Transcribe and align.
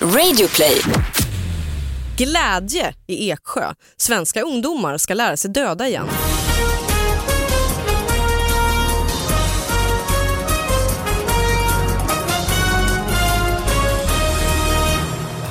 Radioplay. 0.00 0.82
Glädje 2.16 2.94
i 3.06 3.30
Eksjö. 3.30 3.72
Svenska 3.96 4.42
ungdomar 4.42 4.98
ska 4.98 5.14
lära 5.14 5.36
sig 5.36 5.50
döda 5.50 5.88
igen. 5.88 6.08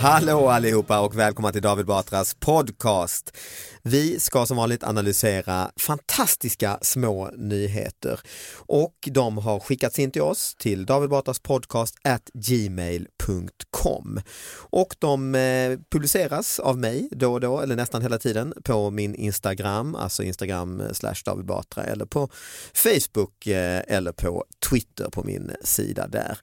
Hallå 0.05 0.49
allihopa 0.49 0.99
och 0.99 1.19
välkomna 1.19 1.51
till 1.51 1.61
David 1.61 1.85
Batras 1.85 2.33
podcast. 2.33 3.37
Vi 3.83 4.19
ska 4.19 4.45
som 4.45 4.57
vanligt 4.57 4.83
analysera 4.83 5.71
fantastiska 5.79 6.79
små 6.81 7.29
nyheter 7.37 8.19
och 8.55 8.95
de 9.11 9.37
har 9.37 9.59
skickats 9.59 9.99
in 9.99 10.11
till 10.11 10.21
oss 10.21 10.55
till 10.55 10.85
David 10.85 11.09
Batras 11.09 11.39
podcast 11.39 11.95
at 12.03 12.29
gmail.com 12.33 14.21
och 14.57 14.95
de 14.99 15.35
eh, 15.35 15.79
publiceras 15.91 16.59
av 16.59 16.77
mig 16.77 17.09
då 17.11 17.33
och 17.33 17.41
då 17.41 17.59
eller 17.59 17.75
nästan 17.75 18.01
hela 18.01 18.17
tiden 18.17 18.53
på 18.63 18.91
min 18.91 19.15
Instagram, 19.15 19.95
alltså 19.95 20.23
Instagram 20.23 20.83
slash 20.93 21.21
David 21.25 21.45
Batra 21.45 21.83
eller 21.83 22.05
på 22.05 22.29
Facebook 22.73 23.47
eh, 23.47 23.81
eller 23.87 24.11
på 24.11 24.45
Twitter 24.69 25.09
på 25.09 25.23
min 25.23 25.51
sida 25.63 26.07
där. 26.07 26.37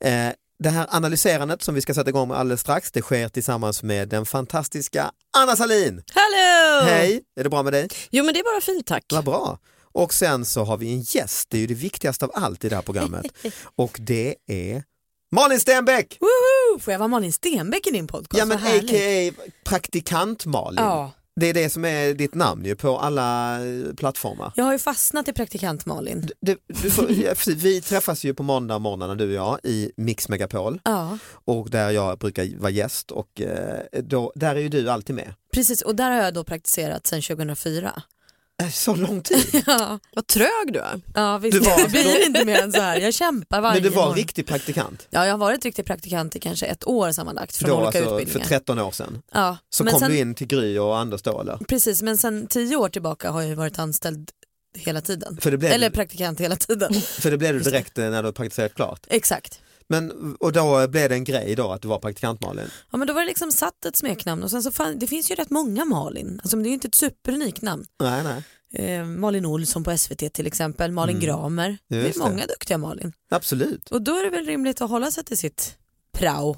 Eh, 0.00 0.32
det 0.58 0.70
här 0.70 0.86
analyserandet 0.90 1.62
som 1.62 1.74
vi 1.74 1.80
ska 1.80 1.94
sätta 1.94 2.10
igång 2.10 2.28
med 2.28 2.36
alldeles 2.36 2.60
strax, 2.60 2.92
det 2.92 3.02
sker 3.02 3.28
tillsammans 3.28 3.82
med 3.82 4.08
den 4.08 4.26
fantastiska 4.26 5.10
Anna 5.36 5.56
Salin. 5.56 6.02
Hallå! 6.14 6.84
Hej, 6.90 7.22
är 7.40 7.44
det 7.44 7.50
bra 7.50 7.62
med 7.62 7.72
dig? 7.72 7.88
Jo 8.10 8.24
men 8.24 8.34
det 8.34 8.40
är 8.40 8.44
bara 8.44 8.60
fint 8.60 8.86
tack. 8.86 9.04
Vad 9.12 9.24
bra. 9.24 9.58
Och 9.92 10.14
sen 10.14 10.44
så 10.44 10.64
har 10.64 10.76
vi 10.76 10.92
en 10.92 11.00
gäst, 11.00 11.46
det 11.50 11.56
är 11.56 11.60
ju 11.60 11.66
det 11.66 11.74
viktigaste 11.74 12.24
av 12.24 12.30
allt 12.34 12.64
i 12.64 12.68
det 12.68 12.74
här 12.74 12.82
programmet. 12.82 13.26
Och 13.76 13.96
det 14.00 14.34
är 14.46 14.82
Malin 15.32 15.60
Stenbeck! 15.60 16.18
Woho! 16.20 16.78
Får 16.80 16.92
jag 16.92 16.98
vara 16.98 17.08
Malin 17.08 17.32
Stenbeck 17.32 17.86
i 17.86 17.90
din 17.90 18.06
podcast? 18.06 18.38
Ja 18.38 18.44
men 18.44 18.58
a.k.a. 18.58 19.42
praktikant 19.64 20.46
Malin. 20.46 20.84
Ja. 20.84 21.12
Det 21.40 21.46
är 21.46 21.54
det 21.54 21.70
som 21.70 21.84
är 21.84 22.14
ditt 22.14 22.34
namn 22.34 22.64
ju 22.64 22.76
på 22.76 22.98
alla 22.98 23.54
eh, 23.66 23.94
plattformar. 23.94 24.52
Jag 24.56 24.64
har 24.64 24.72
ju 24.72 24.78
fastnat 24.78 25.28
i 25.28 25.32
praktikant 25.32 25.86
Malin. 25.86 26.28
Du, 26.40 26.56
du 26.66 26.90
får, 26.90 27.54
vi 27.54 27.80
träffas 27.80 28.24
ju 28.24 28.34
på 28.34 28.42
måndag 28.42 28.78
morgnarna 28.78 29.14
du 29.14 29.24
och 29.24 29.32
jag 29.32 29.58
i 29.64 29.92
Mix 29.96 30.28
Megapol 30.28 30.80
Ja, 30.84 31.18
och 31.44 31.70
där 31.70 31.90
jag 31.90 32.18
brukar 32.18 32.58
vara 32.58 32.70
gäst 32.70 33.10
och 33.10 33.40
eh, 33.40 34.02
då, 34.02 34.32
där 34.34 34.56
är 34.56 34.60
ju 34.60 34.68
du 34.68 34.90
alltid 34.90 35.16
med. 35.16 35.34
precis 35.54 35.82
och 35.82 35.96
där 35.96 36.10
har 36.10 36.22
jag 36.22 36.34
då 36.34 36.44
praktiserat 36.44 37.06
sedan 37.06 37.22
2004. 37.22 38.02
Eh, 38.62 38.70
Så 38.70 38.94
lång 38.94 39.20
tid. 39.22 39.62
Ja, 39.66 39.98
Vad 40.14 40.26
trög 40.26 40.72
du 40.72 40.78
är. 40.78 41.00
ja 41.14 41.38
visst. 41.38 41.52
Du 41.52 41.70
var- 41.70 41.82
det 41.82 41.88
blir 41.88 42.26
inte 42.26 42.44
mer 42.44 42.62
än 42.62 42.72
så 42.72 42.80
här. 42.80 43.00
Jag 43.00 43.14
kämpar 43.14 43.60
varje 43.60 43.74
Men 43.80 43.82
du 43.82 43.88
var 43.96 44.02
morgon. 44.02 44.16
riktig 44.16 44.46
praktikant. 44.46 45.06
Ja, 45.10 45.24
jag 45.26 45.32
har 45.32 45.38
varit 45.38 45.64
riktig 45.64 45.84
praktikant 45.86 46.36
i 46.36 46.40
kanske 46.40 46.66
ett 46.66 46.86
år 46.86 47.12
sammanlagt 47.12 47.56
från 47.56 47.70
Då, 47.70 47.76
olika 47.76 47.86
alltså, 47.98 48.04
för 48.04 48.16
utbildningar. 48.20 48.48
13 48.48 48.78
år 48.78 48.90
sedan. 48.90 49.22
ja, 49.32 49.56
Så 49.70 49.84
men 49.84 49.92
kom 49.92 50.00
sen, 50.00 50.10
du 50.10 50.18
in 50.18 50.34
till 50.34 50.46
Gry 50.46 50.78
och 50.78 50.98
Anders 50.98 51.22
då 51.22 51.40
eller? 51.40 51.56
Precis, 51.56 52.02
men 52.02 52.18
sen 52.18 52.46
tio 52.46 52.76
år 52.76 52.88
tillbaka 52.88 53.30
har 53.30 53.42
jag 53.42 53.56
varit 53.56 53.78
anställd 53.78 54.30
hela 54.78 55.00
tiden. 55.00 55.38
För 55.40 55.50
det 55.50 55.58
blev, 55.58 55.72
Eller 55.72 55.90
praktikant 55.90 56.40
hela 56.40 56.56
tiden. 56.56 56.94
för 57.00 57.30
det 57.30 57.36
blev 57.38 57.54
du 57.54 57.60
direkt 57.60 57.98
eh, 57.98 58.10
när 58.10 58.22
du 58.22 58.32
praktiserat 58.32 58.74
klart. 58.74 59.00
Exakt. 59.10 59.60
Men, 59.90 60.34
och 60.40 60.52
då 60.52 60.88
blev 60.88 61.08
det 61.08 61.14
en 61.14 61.24
grej 61.24 61.54
då 61.54 61.72
att 61.72 61.82
du 61.82 61.88
var 61.88 61.98
praktikant 61.98 62.40
Malin? 62.40 62.70
Ja 62.90 62.98
men 62.98 63.06
då 63.08 63.12
var 63.14 63.20
det 63.20 63.26
liksom 63.26 63.52
satt 63.52 63.84
ett 63.84 63.96
smeknamn 63.96 64.42
och 64.42 64.50
sen 64.50 64.62
så 64.62 64.72
fan, 64.72 64.98
det 64.98 65.06
finns 65.06 65.30
ju 65.30 65.34
rätt 65.34 65.50
många 65.50 65.84
Malin. 65.84 66.40
Alltså 66.42 66.56
men 66.56 66.62
det 66.62 66.66
är 66.66 66.70
ju 66.70 66.74
inte 66.74 66.88
ett 66.88 66.94
superunikt 66.94 67.62
namn. 67.62 67.84
Nej, 68.02 68.22
nej, 68.24 68.42
Eh, 68.72 69.04
Malin 69.04 69.46
Olsson 69.46 69.84
på 69.84 69.98
SVT 69.98 70.32
till 70.32 70.46
exempel, 70.46 70.92
Malin 70.92 71.16
Mm. 71.16 71.26
Gramer. 71.26 71.78
Det 71.88 71.96
Just 71.96 72.16
är 72.20 72.24
det. 72.24 72.30
många 72.30 72.46
duktiga 72.46 72.78
Malin. 72.78 73.12
absolut. 73.30 73.88
Och 73.90 74.02
då 74.02 74.16
är 74.16 74.24
det 74.24 74.30
väl 74.30 74.46
rimligt 74.46 74.80
att 74.80 74.90
hålla 74.90 75.10
sig 75.10 75.24
till 75.24 75.38
sitt 75.38 75.76
prao. 76.12 76.56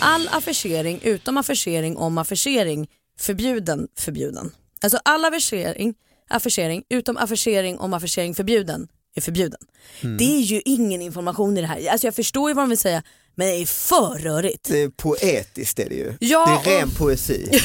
All 0.00 0.28
affischering 0.32 1.00
utom 1.02 1.36
affischering 1.36 1.96
om 1.96 2.18
affischering 2.18 2.88
förbjuden 3.18 3.88
förbjuden. 3.98 4.50
Alltså 4.82 4.98
all 5.04 5.24
affischering, 5.24 5.94
affischering 6.28 6.82
utom 6.88 7.16
affischering 7.16 7.78
om 7.78 7.94
affischering 7.94 8.34
förbjuden 8.34 8.88
är 9.16 9.20
förbjuden. 9.22 9.60
Mm. 10.00 10.16
Det 10.16 10.24
är 10.24 10.40
ju 10.40 10.62
ingen 10.64 11.02
information 11.02 11.58
i 11.58 11.60
det 11.60 11.66
här. 11.66 11.88
Alltså 11.90 12.06
jag 12.06 12.14
förstår 12.14 12.50
ju 12.50 12.54
vad 12.54 12.62
de 12.62 12.68
vill 12.68 12.78
säga 12.78 13.02
men 13.38 13.46
det 13.48 13.54
är 13.54 13.66
för 13.66 14.18
rörigt. 14.18 14.64
Det 14.68 14.82
är 14.82 14.88
poetiskt 14.88 15.78
är 15.78 15.88
det 15.88 15.94
ju. 15.94 16.12
Ja, 16.20 16.60
det 16.64 16.70
är 16.70 16.78
ren 16.78 16.88
och- 16.88 16.96
poesi. 16.98 17.48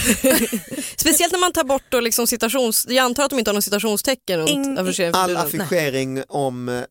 Speciellt 0.97 1.31
när 1.31 1.39
man 1.39 1.51
tar 1.51 1.63
bort 1.63 1.83
då 1.89 1.99
liksom 1.99 2.27
citations... 2.27 2.85
Jag 2.89 2.97
antar 3.05 3.23
att 3.23 3.29
de 3.29 3.39
inte 3.39 3.49
har 3.51 3.53
någon 3.53 3.61
citationstecken 3.61 4.39
runt 4.39 4.49
Ing- 4.49 4.79
affischering 4.81 5.11
All 5.15 5.37
affischering 5.37 6.23
om, 6.27 6.69
eh, 6.69 6.81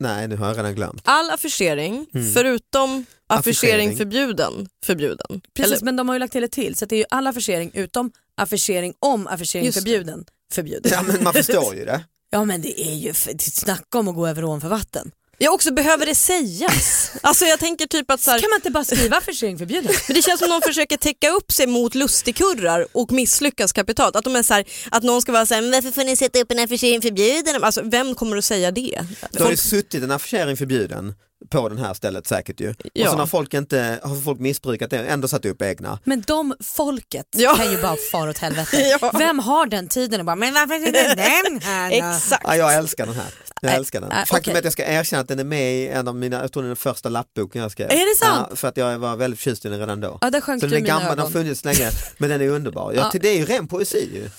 nej 0.00 0.28
nu 0.28 0.36
har 0.36 0.46
jag 0.48 0.58
redan 0.58 0.74
glömt. 0.74 1.02
All 1.04 1.30
affischering 1.30 2.06
Mm. 2.14 2.32
förutom 2.34 2.90
affischering 2.90 3.38
Affischering. 3.38 3.96
förbjuden 3.96 4.68
förbjuden. 4.84 5.40
Precis 5.56 5.72
Eller- 5.72 5.84
men 5.84 5.96
de 5.96 6.08
har 6.08 6.14
ju 6.14 6.18
lagt 6.18 6.32
till 6.32 6.44
ett 6.44 6.52
till 6.52 6.76
så 6.76 6.84
att 6.84 6.88
det 6.88 6.96
är 6.96 6.98
ju 6.98 7.04
all 7.10 7.26
affischering 7.26 7.70
utom 7.74 8.12
affischering 8.36 8.94
om 8.98 9.26
affischering 9.26 9.64
Just 9.66 9.76
det. 9.76 9.80
förbjuden. 9.80 10.24
förbjuden. 10.52 10.92
Ja 10.94 11.02
men 11.02 11.22
man 11.24 11.32
förstår 11.32 11.74
ju 11.74 11.84
det. 11.84 12.04
Ja 12.30 12.44
men 12.44 12.62
det 12.62 12.80
är 12.80 12.94
ju 12.94 13.14
snacka 13.38 13.98
om 13.98 14.08
att 14.08 14.14
gå 14.14 14.26
över 14.26 14.44
ån 14.44 14.60
för 14.60 14.68
vatten. 14.68 15.10
Jag 15.42 15.54
också 15.54 15.72
behöver 15.72 16.06
det 16.06 16.14
sägas. 16.14 17.12
Alltså 17.22 17.44
jag 17.44 17.58
tänker 17.58 17.86
typ 17.86 18.10
att 18.10 18.20
så 18.20 18.30
här, 18.30 18.38
Kan 18.38 18.50
man 18.50 18.56
inte 18.56 18.70
bara 18.70 18.84
skriva 18.84 19.16
affischering 19.16 19.58
förbjuden? 19.58 19.92
Men 20.08 20.14
det 20.14 20.22
känns 20.22 20.40
som 20.40 20.48
de 20.50 20.60
försöker 20.62 20.96
täcka 20.96 21.30
upp 21.30 21.52
sig 21.52 21.66
mot 21.66 21.94
lustigkurrar 21.94 22.86
och 22.92 23.12
misslyckas 23.12 23.72
kapitalt. 23.72 24.16
Att, 24.16 24.24
de 24.24 24.36
är 24.36 24.42
så 24.42 24.54
här, 24.54 24.64
att 24.90 25.02
någon 25.02 25.22
ska 25.22 25.32
vara 25.32 25.46
så 25.46 25.54
här, 25.54 25.62
men 25.62 25.70
varför 25.70 25.90
får 25.90 26.04
ni 26.04 26.16
sätta 26.16 26.38
upp 26.38 26.52
en 26.52 26.58
affischering 26.58 27.02
förbjuden? 27.02 27.64
Alltså, 27.64 27.82
vem 27.84 28.14
kommer 28.14 28.36
att 28.36 28.44
säga 28.44 28.70
det? 28.70 29.00
Det 29.30 29.42
har 29.42 29.50
ju 29.50 29.56
suttit 29.56 30.02
en 30.02 30.10
affischering 30.10 30.56
förbjuden 30.56 31.14
på 31.50 31.68
det 31.68 31.80
här 31.80 31.94
stället 31.94 32.26
säkert 32.26 32.60
ju. 32.60 32.70
Och 32.70 32.74
Ja. 32.92 33.10
så 33.10 33.16
när 33.16 33.26
folk 33.26 33.54
inte 33.54 34.00
har 34.02 34.20
folk 34.20 34.40
missbrukat 34.40 34.90
det, 34.90 34.98
ändå 34.98 35.28
satt 35.28 35.44
upp 35.44 35.62
egna. 35.62 35.98
Men 36.04 36.20
de 36.26 36.54
folket 36.60 37.26
Ja. 37.36 37.54
kan 37.56 37.70
ju 37.72 37.82
bara 37.82 37.96
fara 38.12 38.30
åt 38.30 38.38
helvete. 38.38 38.76
Ja. 39.00 39.10
Vem 39.18 39.38
har 39.38 39.66
den 39.66 39.88
tiden 39.88 40.20
och 40.20 40.26
bara, 40.26 40.36
men 40.36 40.54
varför 40.54 40.74
är 40.74 40.92
det 40.92 41.14
den 41.48 41.60
här 41.62 41.90
då? 41.90 42.16
Exakt. 42.16 42.44
Ja, 42.46 42.56
jag 42.56 42.74
älskar 42.74 43.06
den 43.06 43.14
här. 43.14 43.34
Jag 43.62 43.74
älskar 43.74 44.00
den. 44.00 44.10
Faktum 44.10 44.36
okej. 44.38 44.52
är 44.54 44.58
att 44.58 44.64
jag 44.64 44.72
ska 44.72 44.84
erkänna 44.84 45.20
att 45.22 45.28
den 45.28 45.38
är 45.38 45.44
med 45.44 45.74
i 45.74 45.88
en 45.88 46.08
av 46.08 46.16
mina, 46.16 46.40
jag 46.40 46.52
tror 46.52 46.62
den 46.62 46.66
är 46.70 46.74
den 46.74 46.76
första 46.76 47.08
lappboken 47.08 47.62
jag 47.62 47.70
skrev. 47.72 47.90
Är 47.90 48.10
det 48.10 48.26
sant? 48.26 48.46
Ja, 48.50 48.56
för 48.56 48.68
att 48.68 48.76
jag 48.76 48.98
var 48.98 49.16
väldigt 49.16 49.40
förtjust 49.40 49.64
i 49.64 49.68
den 49.68 49.78
redan 49.80 50.00
då. 50.00 50.18
Ja, 50.20 50.30
där 50.30 50.40
sjönk 50.40 50.60
så 50.60 50.66
den 50.66 50.76
är 50.76 50.80
gammal, 50.86 51.02
den 51.02 51.18
har 51.18 51.24
ögon. 51.24 51.32
funnits 51.32 51.64
länge, 51.64 51.90
men 52.18 52.30
den 52.30 52.40
är 52.40 52.48
underbar. 52.48 52.92
Ja, 52.92 53.00
Ja. 53.04 53.10
till 53.10 53.20
Det 53.20 53.28
är 53.28 53.36
ju 53.38 53.44
ren 53.46 53.66
poesi 53.68 54.10
ju. 54.14 54.30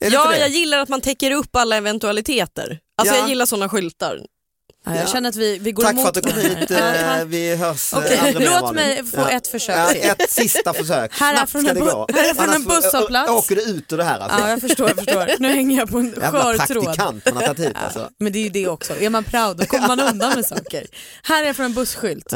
Det 0.00 0.08
Ja, 0.08 0.30
det? 0.30 0.38
jag 0.38 0.48
gillar 0.48 0.78
att 0.78 0.88
man 0.88 1.00
täcker 1.00 1.30
upp 1.30 1.56
alla 1.56 1.76
eventualiteter. 1.76 2.78
Alltså 3.00 3.14
Ja. 3.14 3.20
jag 3.20 3.28
gillar 3.28 3.46
sådana 3.46 3.68
skyltar. 3.68 4.20
Ja, 4.88 4.94
jag 4.94 5.02
Ja. 5.04 5.12
känner 5.12 5.28
att 5.28 5.36
vi, 5.36 5.58
vi 5.58 5.72
går 5.72 5.82
Tack 5.82 5.92
emot 5.92 6.02
för 6.02 6.08
att 6.08 6.14
du 6.14 6.20
kom 6.20 6.32
hit. 6.40 6.70
här. 6.70 6.94
Eh, 7.14 7.18
tack. 7.18 7.28
Vi 7.28 7.56
hörs 7.56 7.92
eh, 7.92 8.00
mer, 8.00 8.60
låt 8.60 8.74
mig 8.74 9.04
få 9.06 9.26
ett 9.26 9.46
försök 9.48 9.92
till. 9.92 10.10
ett 10.10 10.30
sista 10.30 10.72
försök. 10.74 11.12
Här 11.14 11.32
är 11.32 11.36
Snabbt 11.36 11.50
ska 11.50 11.58
en 11.58 11.64
det 11.64 11.80
gå. 11.80 12.06
här 12.14 12.30
är 12.30 12.34
från 12.34 12.54
en 12.54 12.64
busshållplats. 12.64 13.30
åker 13.30 13.56
du 13.56 13.62
ut 13.62 13.92
ur 13.92 13.96
det 13.96 14.04
här 14.04 14.18
alltså. 14.20 14.38
Ja, 14.38 14.48
jag 14.50 14.60
förstår, 14.60 14.88
jag 14.88 14.96
förstår. 14.96 15.28
Nu 15.38 15.48
hänger 15.52 15.78
jag 15.78 15.90
på 15.90 15.98
en 15.98 16.06
Jävla 16.22 16.30
skör 16.42 16.66
tråd. 16.66 16.84
praktikant 16.84 17.24
man 17.24 17.36
har 17.36 17.42
tagit 17.54 17.66
hit 17.68 17.76
alltså. 17.84 17.98
Ja, 17.98 18.08
men 18.18 18.32
det 18.32 18.38
är 18.38 18.42
ju 18.42 18.48
det 18.50 18.68
också. 18.68 19.00
Är 19.00 19.10
man 19.10 19.24
proud 19.24 19.56
då 19.56 19.64
kommer 19.66 19.88
man 19.88 20.00
undan 20.10 20.32
med 20.34 20.46
saker. 20.46 20.86
Här 21.22 21.44
är 21.44 21.52
från 21.52 21.66
en 21.66 21.74
busskylt. 21.74 22.32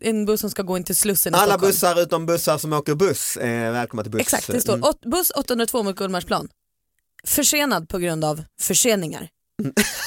En 0.00 0.24
buss 0.26 0.40
som 0.40 0.50
ska 0.50 0.62
gå 0.62 0.76
in 0.76 0.84
till 0.84 0.96
Slussen 0.96 1.34
i 1.34 1.36
Alla 1.36 1.46
Stockholm. 1.46 1.70
bussar 1.72 2.02
utom 2.02 2.26
bussar 2.26 2.58
som 2.58 2.72
åker 2.72 2.94
buss, 2.94 3.36
eh, 3.36 3.72
välkomna 3.72 4.02
till 4.02 4.12
buss. 4.12 4.20
Exakt, 4.20 4.46
det 4.46 4.60
står 4.60 4.74
Mm. 4.74 4.86
buss 5.06 5.30
802 5.30 5.82
mot 5.82 5.96
Gullmarsplan. 5.96 6.48
Försenad 7.26 7.88
på 7.88 7.98
grund 7.98 8.24
av 8.24 8.44
förseningar. 8.60 9.28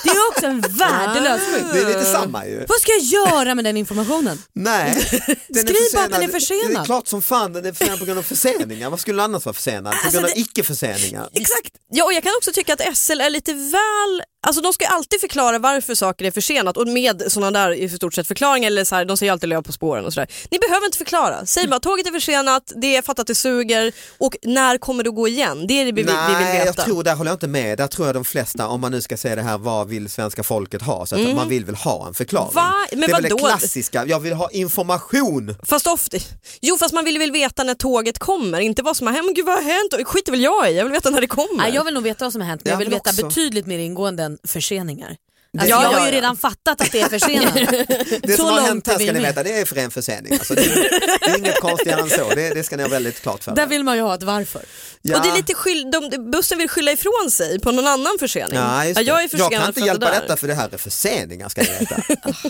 Det 0.03 0.09
är 0.09 0.29
också 0.31 0.45
en 0.45 0.61
värdelös 0.61 1.41
skylt. 1.41 1.73
Det 1.73 1.79
är 1.81 1.85
lite 1.87 2.05
samma 2.05 2.45
ju. 2.45 2.65
Vad 2.67 2.79
ska 2.81 2.91
jag 2.91 3.01
göra 3.01 3.55
med 3.55 3.65
den 3.65 3.77
informationen? 3.77 4.41
Nej, 4.53 4.93
den 5.47 5.67
Skriv 5.67 5.75
bara 5.93 6.03
att 6.05 6.11
den 6.11 6.21
är 6.23 6.27
Det 6.27 6.33
är 6.33 6.39
försenad. 6.39 6.85
klart 6.85 7.07
som 7.07 7.21
fan 7.21 7.53
den 7.53 7.65
är 7.65 7.73
försenad 7.73 7.99
på 7.99 8.05
grund 8.05 8.19
av 8.19 8.23
förseningar. 8.23 8.89
Vad 8.89 8.99
skulle 8.99 9.21
den 9.21 9.31
annars 9.31 9.45
vara 9.45 9.53
försenad? 9.53 9.83
På 9.93 9.97
Alltså, 10.03 10.11
grund 10.11 10.25
av 10.25 10.31
det- 10.35 10.39
icke-förseningar. 10.39 11.29
Exakt. 11.33 11.71
Ja, 11.91 12.03
och 12.05 12.13
jag 12.13 12.23
kan 12.23 12.31
också 12.37 12.51
tycka 12.51 12.73
att 12.73 12.97
SL 12.97 13.21
är 13.21 13.29
lite 13.29 13.53
väl, 13.53 14.23
alltså 14.47 14.61
de 14.61 14.73
ska 14.73 14.87
alltid 14.87 15.19
förklara 15.21 15.59
varför 15.59 15.95
saker 15.95 16.25
är 16.25 16.31
försenat 16.31 16.77
och 16.77 16.87
med 16.87 17.23
sådana 17.27 17.59
där 17.59 17.71
i 17.71 17.89
stort 17.89 18.13
sett 18.13 18.27
förklaringar 18.27 18.67
eller 18.67 18.83
så 18.83 18.95
här, 18.95 19.05
de 19.05 19.17
säger 19.17 19.31
alltid 19.31 19.49
löp 19.49 19.65
på 19.65 19.71
spåren 19.71 20.05
och 20.05 20.13
sådär. 20.13 20.27
Ni 20.51 20.59
behöver 20.59 20.85
inte 20.85 20.97
förklara, 20.97 21.45
säg 21.45 21.67
bara 21.67 21.79
tåget 21.79 22.07
är 22.07 22.11
försenat, 22.11 22.71
det 22.75 22.95
är 22.95 23.01
fattat 23.01 23.27
det 23.27 23.35
suger 23.35 23.91
och 24.17 24.35
när 24.43 24.77
kommer 24.77 25.03
det 25.03 25.09
att 25.09 25.15
gå 25.15 25.27
igen? 25.27 25.67
Det 25.67 25.73
är 25.73 25.85
det 25.85 25.91
vi, 25.91 26.01
vi 26.01 26.03
vill 26.03 26.13
Nej, 26.15 26.53
veta. 26.53 26.65
jag 26.65 26.85
tror, 26.85 27.03
där 27.03 27.15
håller 27.15 27.31
jag 27.31 27.35
inte 27.35 27.47
med. 27.47 27.77
Där 27.77 27.87
tror 27.87 28.07
jag 28.07 28.15
de 28.15 28.25
flesta, 28.25 28.67
om 28.67 28.81
man 28.81 28.91
nu 28.91 29.01
ska 29.01 29.17
säga 29.17 29.35
det 29.35 29.41
här, 29.41 29.57
vad 29.57 29.87
vill 29.87 30.09
svenska 30.09 30.43
folket 30.43 30.81
ha? 30.81 31.05
Så 31.05 31.15
att 31.15 31.35
man 31.35 31.49
vill 31.49 31.65
väl 31.65 31.75
ha 31.75 32.07
en 32.07 32.13
förklaring. 32.13 32.51
Mm. 32.51 32.63
Va? 32.63 32.73
Men 32.91 32.99
det 32.99 33.05
är 33.05 33.21
väl 33.21 33.23
det 33.23 33.37
klassiska, 33.37 34.05
jag 34.05 34.19
vill 34.19 34.33
ha 34.33 34.49
information. 34.51 35.55
Fast 35.63 35.87
ofta, 35.87 36.17
jo 36.61 36.77
fast 36.77 36.93
man 36.93 37.05
vill 37.05 37.19
väl 37.19 37.31
veta 37.31 37.63
när 37.63 37.73
tåget 37.73 38.19
kommer, 38.19 38.59
inte 38.59 38.83
vad 38.83 38.97
som 38.97 39.07
har 39.07 39.13
hänt. 39.13 39.25
Men 39.25 39.33
gud 39.33 39.45
vad 39.45 39.55
har 39.55 39.61
hänt? 39.61 39.93
Och 39.93 40.07
skiter 40.07 40.31
väl 40.31 40.41
jag 40.41 40.71
i, 40.71 40.75
jag 40.77 40.83
vill 40.83 40.93
veta 40.93 41.09
när 41.09 41.21
det 41.21 41.27
kommer. 41.27 41.57
Nej, 41.57 41.75
jag 41.75 41.83
vill 41.83 41.93
nog 41.93 42.03
veta 42.03 42.25
vad 42.25 42.31
som 42.31 42.41
har 42.41 42.47
hänt 42.47 42.61
men 42.63 42.69
jag 42.71 42.75
Jag 42.75 42.79
vill 42.79 42.87
vill 42.87 42.95
veta 42.95 43.09
också. 43.09 43.25
betydligt 43.27 43.65
mer 43.65 43.79
ingående 43.79 44.23
än 44.27 44.37
förseningar. 44.47 45.15
Alltså, 45.57 45.69
Ja, 45.69 45.83
jag 45.83 45.89
har 45.89 45.93
ja, 45.93 45.99
ju 45.99 46.05
ja. 46.05 46.17
redan 46.17 46.37
fattat 46.37 46.81
att 46.81 46.91
det 46.91 47.01
är 47.01 47.09
försenat. 47.09 47.53
Det 48.23 48.31
Så 48.31 48.37
som 48.37 48.45
har 48.45 48.61
hänt 48.61 48.87
är 48.87 48.91
här 48.91 48.99
ska 48.99 49.11
ni 49.13 49.19
veta, 49.19 49.43
det 49.43 49.59
är 49.59 49.65
för 49.65 49.75
en 49.75 49.91
försening. 49.91 50.33
Alltså, 50.33 50.55
det, 50.55 50.61
är, 50.61 50.75
det 51.19 51.31
är 51.31 51.37
inget 51.37 51.59
konstigare 51.59 52.01
än 52.01 52.09
så, 52.09 52.29
det, 52.29 52.53
det 52.53 52.63
ska 52.63 52.77
ni 52.77 52.83
ha 52.83 52.89
väldigt 52.89 53.21
klart 53.21 53.43
för 53.43 53.55
Där 53.55 53.63
er. 53.63 53.67
vill 53.67 53.83
man 53.83 53.95
ju 53.95 54.01
ha 54.01 54.15
ett 54.15 54.23
varför. 54.23 54.61
Ja. 55.01 55.17
Och 55.17 55.23
det 55.23 55.29
är 55.29 55.35
lite 55.35 55.53
skyll, 55.53 55.91
de, 55.91 56.31
bussen 56.31 56.57
vill 56.57 56.69
skylla 56.69 56.91
ifrån 56.91 57.31
sig 57.31 57.59
på 57.59 57.71
någon 57.71 57.87
annan 57.87 58.17
försening. 58.19 58.57
Ja, 58.57 58.83
det. 58.95 59.01
jag 59.01 59.23
är 59.23 59.29
jag 59.33 59.51
kan 59.51 59.67
inte 59.67 59.79
hjälpa 59.79 60.05
det 60.05 60.11
där. 60.11 60.21
detta 60.21 60.37
för 60.37 60.47
det 60.47 60.53
här 60.53 60.69
är 60.73 60.77
förseningar 60.77 61.49
ska 61.49 61.61
ni 61.61 61.69
veta. 61.79 62.01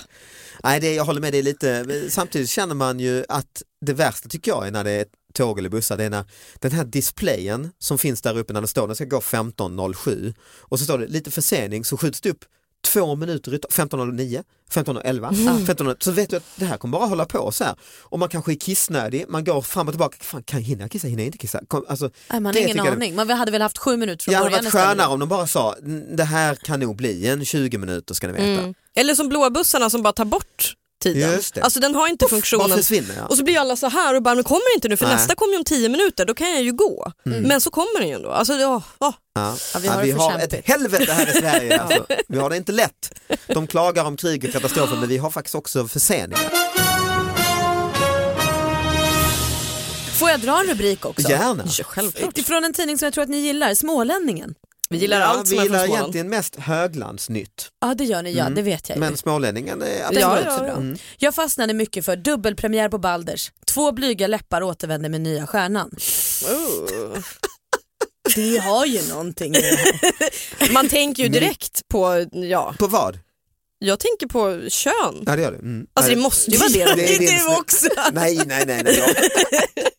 Nej, 0.63 0.79
det, 0.79 0.93
jag 0.93 1.03
håller 1.05 1.21
med, 1.21 1.35
är 1.35 1.43
lite, 1.43 1.85
samtidigt 2.09 2.49
känner 2.49 2.75
man 2.75 2.99
ju 2.99 3.25
att 3.29 3.63
det 3.85 3.93
värsta 3.93 4.29
tycker 4.29 4.51
jag 4.51 4.67
är 4.67 4.71
när 4.71 4.83
det 4.83 4.91
är 4.91 5.05
tåg 5.37 5.59
eller 5.59 5.69
bussar, 5.69 5.97
det 5.97 6.03
är 6.03 6.09
när 6.09 6.25
den 6.59 6.71
här 6.71 6.83
displayen 6.85 7.69
som 7.79 7.97
finns 7.97 8.21
där 8.21 8.37
uppe 8.37 8.53
när 8.53 8.61
det 8.61 8.67
står 8.67 8.87
den 8.87 8.95
ska 8.95 9.05
gå 9.05 9.19
15.07 9.19 10.33
och 10.59 10.79
så 10.79 10.85
står 10.85 10.97
det 10.97 11.07
lite 11.07 11.31
försening 11.31 11.85
så 11.85 11.97
skjuts 11.97 12.21
det 12.21 12.29
upp 12.29 12.45
två 12.93 13.15
minuter, 13.15 13.53
i- 13.53 13.57
15.09, 13.69 14.43
15.11, 14.71 15.27
Mm. 15.29 15.65
15.00, 15.65 15.95
så 15.99 16.11
vet 16.11 16.29
du 16.29 16.35
att 16.35 16.43
det 16.55 16.65
här 16.65 16.77
kommer 16.77 16.97
bara 16.97 17.05
hålla 17.05 17.25
på 17.25 17.51
så 17.51 17.63
här. 17.63 17.75
Och 18.03 18.19
man 18.19 18.29
kanske 18.29 18.51
är 18.51 18.55
kissnödig, 18.55 19.25
man 19.29 19.43
går 19.43 19.61
fram 19.61 19.87
och 19.87 19.93
tillbaka, 19.93 20.17
fan, 20.21 20.43
kan 20.43 20.61
hinna 20.61 20.81
jag 20.83 20.91
kissa, 20.91 21.07
hinner 21.07 21.23
jag 21.23 21.27
inte 21.27 21.37
kissa? 21.37 21.61
Kom, 21.67 21.85
alltså, 21.87 22.09
Nej, 22.31 22.39
man 22.39 22.55
har 22.55 22.61
ingen 22.61 22.79
aning. 22.79 23.27
Vi 23.27 23.33
hade 23.33 23.51
väl 23.51 23.61
haft 23.61 23.77
sju 23.77 23.97
minuter 23.97 24.23
från 24.23 24.31
Det 24.31 24.37
hade 24.37 24.49
början 24.49 24.63
varit 24.65 24.73
skönare 24.73 25.07
om 25.07 25.19
de 25.19 25.29
bara 25.29 25.47
sa, 25.47 25.75
"Mm, 25.75 26.15
det 26.15 26.23
här 26.23 26.55
kan 26.55 26.79
nog 26.79 26.95
bli 26.95 27.27
en 27.27 27.45
20 27.45 27.77
minuter 27.77 28.13
ska 28.13 28.27
ni 28.27 28.33
veta. 28.33 28.45
Mm. 28.61 28.73
Eller 28.95 29.15
som 29.15 29.29
blåbussarna 29.29 29.89
som 29.89 30.03
bara 30.03 30.13
tar 30.13 30.25
bort 30.25 30.73
tiden. 31.03 31.31
Just 31.31 31.53
det. 31.53 31.61
Alltså 31.61 31.79
den 31.79 31.95
har 31.95 32.07
inte 32.07 32.23
Bara 32.25 32.29
funktionen. 32.29 32.83
ja. 33.17 33.25
Och 33.25 33.37
så 33.37 33.43
blir 33.43 33.59
alla 33.59 33.75
så 33.75 33.87
här 33.89 34.15
och 34.15 34.21
bara, 34.23 34.35
men 34.35 34.43
kommer 34.43 34.75
inte 34.75 34.87
nu 34.87 34.97
för 34.97 35.05
Nej. 35.05 35.15
nästa 35.15 35.35
kommer 35.35 35.53
ju 35.53 35.57
om 35.57 35.63
tio 35.63 35.89
minuter, 35.89 36.25
då 36.25 36.33
kan 36.33 36.49
jag 36.51 36.61
ju 36.63 36.71
gå. 36.71 37.11
Men 37.23 37.61
så 37.61 37.69
kommer 37.71 37.99
den 37.99 38.07
ju 38.09 38.15
ändå. 38.15 38.29
Alltså, 38.31 38.53
ja, 38.53 38.81
ja. 38.99 39.13
Ja. 39.35 39.55
Ja, 39.73 39.79
vi 39.79 39.87
Ja, 39.87 39.93
har 39.93 40.01
vi 40.03 40.11
det 40.11 40.17
för 40.17 40.23
har 40.23 40.39
ett 40.39 40.67
helvete 40.67 41.11
här 41.13 41.29
i 41.37 41.41
Sverige. 41.41 41.81
Alltså. 41.87 42.05
Vi 42.27 42.37
har 42.37 42.49
det 42.49 42.57
inte 42.57 42.71
lätt. 42.71 43.11
De 43.47 43.67
klagar 43.67 44.05
om 44.05 44.17
krig 44.17 44.43
och 44.45 44.51
katastrofer 44.51 44.95
men 44.95 45.09
vi 45.09 45.17
har 45.17 45.31
faktiskt 45.31 45.55
också 45.55 45.87
förseningar. 45.87 46.39
Får 50.19 50.29
jag 50.29 50.39
dra 50.39 50.59
en 50.59 50.67
rubrik 50.67 51.05
också? 51.05 51.29
Gärna. 51.29 51.63
Ja, 51.77 51.83
självklart. 51.83 52.39
Från 52.45 52.63
en 52.63 52.73
tidning 52.73 52.97
som 52.97 53.05
jag 53.05 53.13
tror 53.13 53.23
att 53.23 53.29
ni 53.29 53.37
gillar, 53.37 53.73
Smålänningen. 53.73 54.53
Vi 54.89 54.97
gillar 54.97 55.19
Ja, 55.19 55.25
allt 55.25 55.45
vi 55.51 55.55
som 55.55 55.57
är 55.57 55.61
från 55.61 55.65
gillar 55.65 55.85
Småland. 55.85 56.01
egentligen 56.03 56.29
mest 56.29 56.55
höglandsnytt. 56.55 57.69
Ja 57.81 57.93
det 57.93 58.03
gör 58.03 58.23
ni, 58.23 58.33
ja 58.33 58.49
det 58.49 58.61
vet 58.61 58.89
jag 58.89 58.95
ju. 58.95 58.99
Men 58.99 59.17
smålänningen 59.17 59.81
är 59.81 60.01
absolut. 60.01 60.21
Ja, 60.21 60.39
ja, 60.45 60.57
bra. 60.59 60.71
Mm. 60.71 60.97
Jag 61.17 61.35
fastnade 61.35 61.73
mycket 61.73 62.05
för 62.05 62.15
dubbelpremiär 62.15 62.89
på 62.89 62.97
Balders. 62.97 63.51
Två 63.65 63.91
blyga 63.91 64.27
läppar 64.27 64.63
återvänder 64.63 65.09
med 65.09 65.21
nya 65.21 65.47
stjärnan. 65.47 65.89
Oh. 66.49 67.19
Det 68.35 68.57
har 68.57 68.85
ju 68.85 69.07
någonting 69.09 69.51
det. 69.53 70.71
Man 70.71 70.89
tänker 70.89 71.23
ju 71.23 71.29
direkt 71.29 71.81
på, 71.87 72.25
ja, 72.31 72.75
På 72.79 72.87
vad? 72.87 73.19
jag 73.79 73.99
tänker 73.99 74.27
på 74.27 74.69
kön. 74.69 75.23
Ja 75.25 75.35
det 75.35 75.41
gör 75.41 75.51
det. 75.51 75.57
Mm. 75.57 75.87
Alltså 75.93 76.11
det 76.15 76.21
måste 76.21 76.51
ju 76.51 76.57
vara 76.57 76.69
det. 76.69 76.85
Det 76.95 77.15
är 77.15 77.19
det 77.19 77.25
snu- 77.27 77.59
också. 77.59 77.87
Nej, 78.13 78.39
nej, 78.45 78.63
nej. 78.67 78.83
nej. 78.83 78.93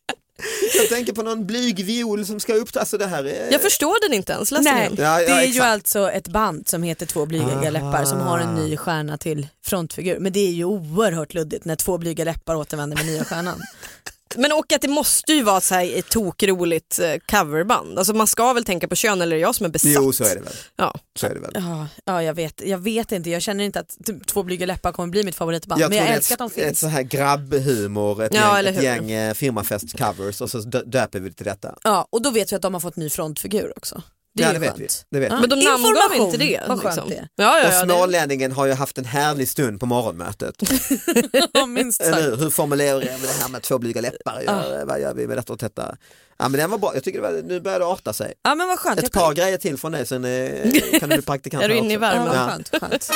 Jag... 0.75 0.89
tänker 0.89 1.13
på 1.13 1.23
någon 1.23 1.45
blyg 1.45 1.85
viol 1.85 2.25
som 2.25 2.39
ska 2.39 2.53
upp. 2.53 2.69
Alltså 2.75 2.97
det 2.97 3.07
här 3.07 3.23
är... 3.23 3.51
Jag 3.51 3.61
förstår 3.61 4.07
den 4.07 4.17
inte 4.17 4.33
ens, 4.33 4.51
läs 4.51 4.63
Nej. 4.63 4.89
Ja, 4.97 5.21
ja, 5.21 5.27
det 5.27 5.31
är 5.31 5.41
ju 5.41 5.47
exakt. 5.47 5.65
alltså 5.65 6.11
ett 6.11 6.27
band 6.27 6.67
som 6.67 6.83
heter 6.83 7.05
Två 7.05 7.25
blyga 7.25 7.45
Aha. 7.45 7.69
läppar 7.69 8.05
som 8.05 8.19
har 8.19 8.39
en 8.39 8.55
ny 8.55 8.77
stjärna 8.77 9.17
till 9.17 9.47
frontfigur. 9.65 10.19
Men 10.19 10.33
det 10.33 10.39
är 10.39 10.51
ju 10.51 10.63
oerhört 10.63 11.33
luddigt 11.33 11.65
när 11.65 11.75
två 11.75 11.97
blyga 11.97 12.23
läppar 12.23 12.55
återvänder 12.55 12.97
med 12.97 13.05
nya 13.05 13.23
stjärnan. 13.23 13.61
Men 14.37 14.51
och 14.51 14.73
att 14.73 14.81
det 14.81 14.87
måste 14.87 15.33
ju 15.33 15.43
vara 15.43 15.61
så 15.61 15.75
här 15.75 15.97
ett 15.99 16.09
tokroligt 16.09 16.99
eh, 16.99 17.13
coverband. 17.31 17.97
Alltså 17.99 18.13
man 18.13 18.27
ska 18.27 18.53
väl 18.53 18.63
tänka 18.63 18.87
på 18.87 18.95
kön 18.95 19.21
eller 19.21 19.35
är 19.35 19.39
det 19.39 19.41
jag 19.41 19.55
som 19.55 19.65
är 19.65 19.69
besatt? 19.69 19.91
Jo 19.95 20.13
så 20.13 20.23
är 20.23 20.35
det 20.35 20.41
väl. 20.41 20.53
Ja. 20.75 20.95
Så 21.19 21.27
är 21.27 21.33
det 21.33 21.39
väl. 21.39 21.51
Ja, 21.53 21.87
ja 22.05 22.23
jag, 22.23 22.33
vet, 22.33 22.61
jag 22.65 22.77
vet 22.77 23.11
inte, 23.11 23.29
jag 23.29 23.41
känner 23.41 23.63
inte 23.63 23.79
att 23.79 23.97
typ, 24.05 24.27
Två 24.27 24.43
blyga 24.43 24.65
läppar 24.65 24.91
kommer 24.91 25.09
bli 25.09 25.23
mitt 25.23 25.35
favoritband. 25.35 25.81
Jag 25.81 25.89
men 25.89 25.97
jag 25.97 26.07
det 26.07 26.11
är 26.11 26.15
älskar 26.15 26.33
att 26.35 26.39
de 26.39 26.45
ett, 26.45 26.57
ett 26.57 26.63
finns. 26.67 26.79
så 26.79 26.87
här 26.87 27.01
grabbhumor, 27.03 28.23
ett 28.23 28.33
Ja, 28.33 28.39
gäng, 28.41 28.57
eller 28.59 28.71
ett 28.71 28.83
gäng 28.83 29.11
eh, 29.11 29.33
firmafest-covers 29.33 30.41
och 30.41 30.49
så 30.49 30.57
dö- 30.59 30.83
döper 30.85 31.19
vi 31.19 31.29
det 31.29 31.35
till 31.35 31.45
detta. 31.45 31.75
Ja, 31.83 32.07
och 32.09 32.21
då 32.21 32.31
vet 32.31 32.51
vi 32.51 32.55
att 32.55 32.61
de 32.61 32.73
har 32.73 32.81
fått 32.81 32.95
ny 32.95 33.09
frontfigur 33.09 33.73
också. 33.77 34.01
Det 34.33 34.43
är 34.43 34.47
ja, 34.47 34.53
det 34.53 34.59
vet 34.59 34.69
skönt. 34.69 34.81
vi. 34.81 34.87
Det 35.11 35.19
vet 35.19 35.31
vi. 35.31 35.35
Ja. 35.35 35.39
Men 35.41 35.49
de 35.49 35.55
namngav 35.59 36.15
inte 36.15 36.37
det. 36.37 36.61
vad 36.67 36.81
skönt 36.81 36.95
liksom. 36.95 37.09
det. 37.09 37.27
Ja, 37.43 37.59
ja, 37.59 37.67
Och 37.67 37.89
smålänningen 37.89 38.51
har 38.51 38.65
ju 38.65 38.73
haft 38.73 38.97
en 38.97 39.05
härlig 39.05 39.49
stund 39.49 39.79
på 39.79 39.85
morgonmötet. 39.85 40.55
Minst 41.67 42.03
sagt. 42.05 42.17
hur? 42.17 42.35
Hur 42.35 42.49
formulerar 42.49 42.99
vi 42.99 43.05
det 43.05 43.41
här 43.41 43.49
med 43.49 43.61
två 43.61 43.77
blyga 43.77 44.01
läppar? 44.01 44.41
Gör, 44.41 44.85
Vad 44.85 45.01
gör 45.01 45.13
vi 45.13 45.27
med 45.27 45.37
detta 45.37 45.53
och 45.53 45.59
detta? 45.59 45.95
Ja 46.37 46.49
men 46.49 46.59
den 46.59 46.69
var 46.71 46.77
bra, 46.77 46.91
jag 46.93 47.03
tycker 47.03 47.21
det 47.21 47.31
var, 47.31 47.41
nu 47.41 47.59
börjar 47.61 47.79
det 47.79 47.85
arta 47.85 48.13
sig. 48.13 48.33
Ja 48.43 48.55
men 48.55 48.67
vad 48.67 48.79
skönt. 48.79 48.99
Ett 48.99 49.03
Jag- 49.13 49.23
par 49.23 49.33
grejer 49.33 49.57
till 49.57 49.77
från 49.77 49.91
dig 49.91 50.05
sen 50.05 50.25
eh, 50.25 50.71
kan 50.99 51.09
du 51.09 51.15
bli 51.15 51.21
praktikant 51.21 51.63
Är 51.63 51.69
du 51.69 51.75
inne 51.75 51.93
i 51.93 51.97
värmen? 51.97 52.29
Ja. 52.33 52.47
skönt, 52.49 52.69
skönt. 52.81 53.11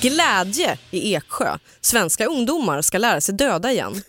Glädje 0.00 0.78
i 0.90 1.14
Eksjö. 1.14 1.58
Svenska 1.80 2.26
ungdomar 2.26 2.82
ska 2.82 2.98
lära 2.98 3.20
sig 3.20 3.34
döda 3.34 3.72
igen. 3.72 4.02